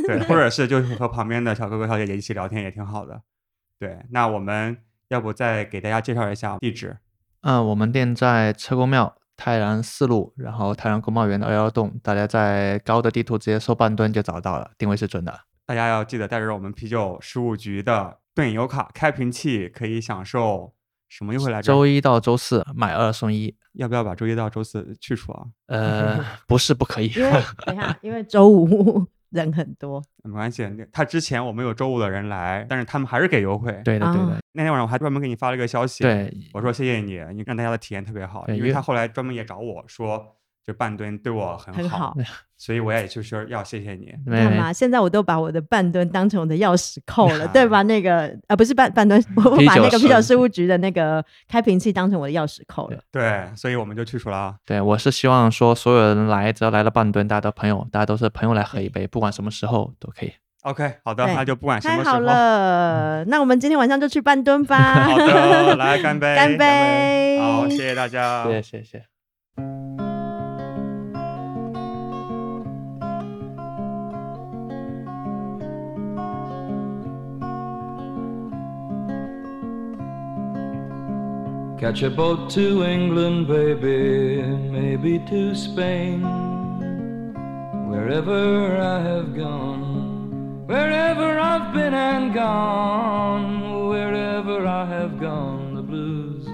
[0.06, 3.20] 对，或者 是就是和旁边的小哥哥小姐姐一起聊天也挺好的。
[3.80, 6.98] 对，那我们要不再给大家介绍一下地址？
[7.42, 15.40] 嗯，我们店在车公庙泰然四路，然后泰然国贸园的二幺栋，大家在高德地图直接搜半吨就找到了，定位是准的。
[15.66, 20.72] 大家要记得带着我们啤酒事务局的盾游卡开瓶器，可以享受
[21.10, 21.74] 什么优惠来着？
[21.74, 25.44] 周一到周四买二送一，要不要把周一到周四去除啊？
[25.66, 27.32] 呃，不是不可以，因为
[27.66, 40.37] 等一下，因为周五 人很多，没关系，那他之前我们有周五的人来，但是他们还是给优惠。，对的对的啊，那天晚上我还专门给你发了一个消息，，对，我说谢谢你，你让大家的体验特别好，因为他后来专门也找我说，
[40.68, 42.14] 就半吨对我很很好。
[42.58, 44.12] 所以我也就是要谢谢你。
[44.26, 44.74] 没没干嘛？
[44.74, 47.84] 现在我都把我的半吨当成我的钥匙扣了，对啊吧？
[47.84, 53.00] 那个啊，不是半半吨，我把那个啤酒是事务局的那个开瓶器当成我的钥匙扣了。
[53.12, 54.56] 对，所以我们就去除了啊。
[54.66, 60.34] 对，我是希望说所有人来，只要来了半吨，大家都朋友，大家都是朋友来喝一杯，不管什么时候都可以。
[60.64, 65.04] OK，好的，那就不管什太好么时候，了，那我们今天晚上就去半吨吧。
[65.04, 70.07] 好的，来干杯，干杯好，谢谢大家，谢谢谢谢。
[81.80, 86.24] Catch a boat to England, baby, maybe to Spain.
[87.88, 96.48] Wherever I have gone, wherever I've been and gone, wherever I have gone, the blues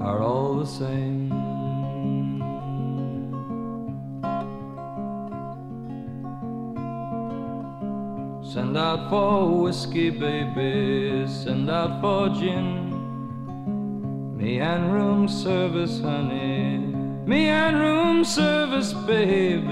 [0.00, 1.26] are all the same.
[8.44, 12.85] Send out for whiskey, baby, send out for gin.
[14.46, 16.78] Me and room service, honey.
[16.78, 19.66] Me and room service, babe.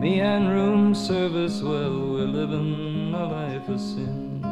[0.00, 4.42] Me and room service, well, we're living a life of sin.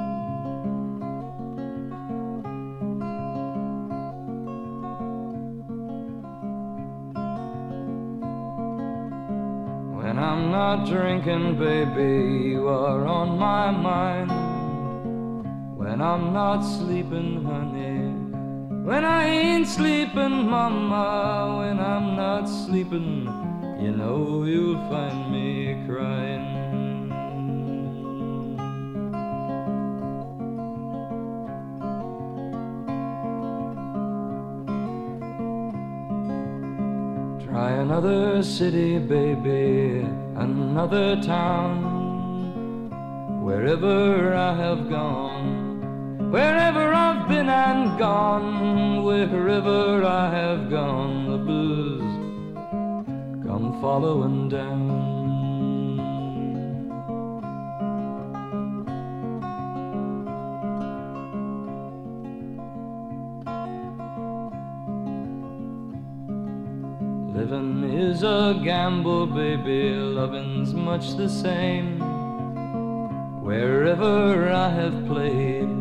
[9.96, 14.30] When I'm not drinking, baby, you are on my mind.
[15.76, 17.93] When I'm not sleeping, honey.
[18.84, 23.24] When I ain't sleeping, mama, when I'm not sleeping,
[23.80, 26.44] you know you'll find me crying.
[37.46, 40.06] Try another city, baby,
[40.36, 42.90] another town.
[43.42, 46.92] Wherever I have gone, wherever
[47.28, 52.02] Been and gone, wherever I have gone, the blues
[53.44, 55.14] come following down.
[67.34, 69.94] Living is a gamble, baby.
[69.94, 71.98] Loving's much the same.
[73.42, 75.73] Wherever I have played,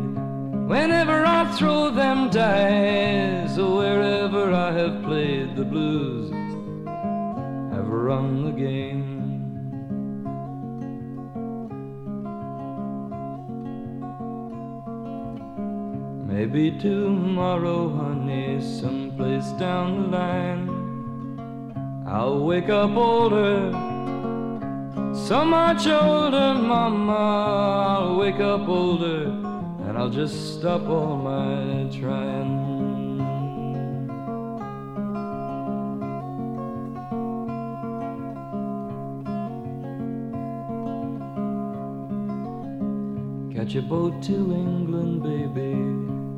[0.74, 6.32] whenever I throw them dice, or wherever I have played the blues,
[7.72, 9.12] have run the game.
[16.26, 20.64] Maybe tomorrow, honey, someplace down the line.
[22.04, 23.70] I'll wake up older,
[25.14, 27.22] so much older, mama.
[27.94, 29.43] I'll wake up older,
[30.04, 32.52] I'll just stop all my trying.
[43.54, 45.74] Catch a boat to England, baby,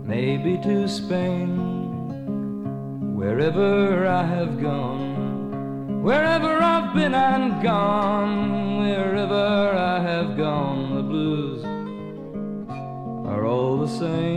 [0.06, 1.56] maybe to Spain.
[3.16, 10.75] Wherever I have gone, wherever I've been and gone, wherever I have gone,
[13.98, 14.35] same.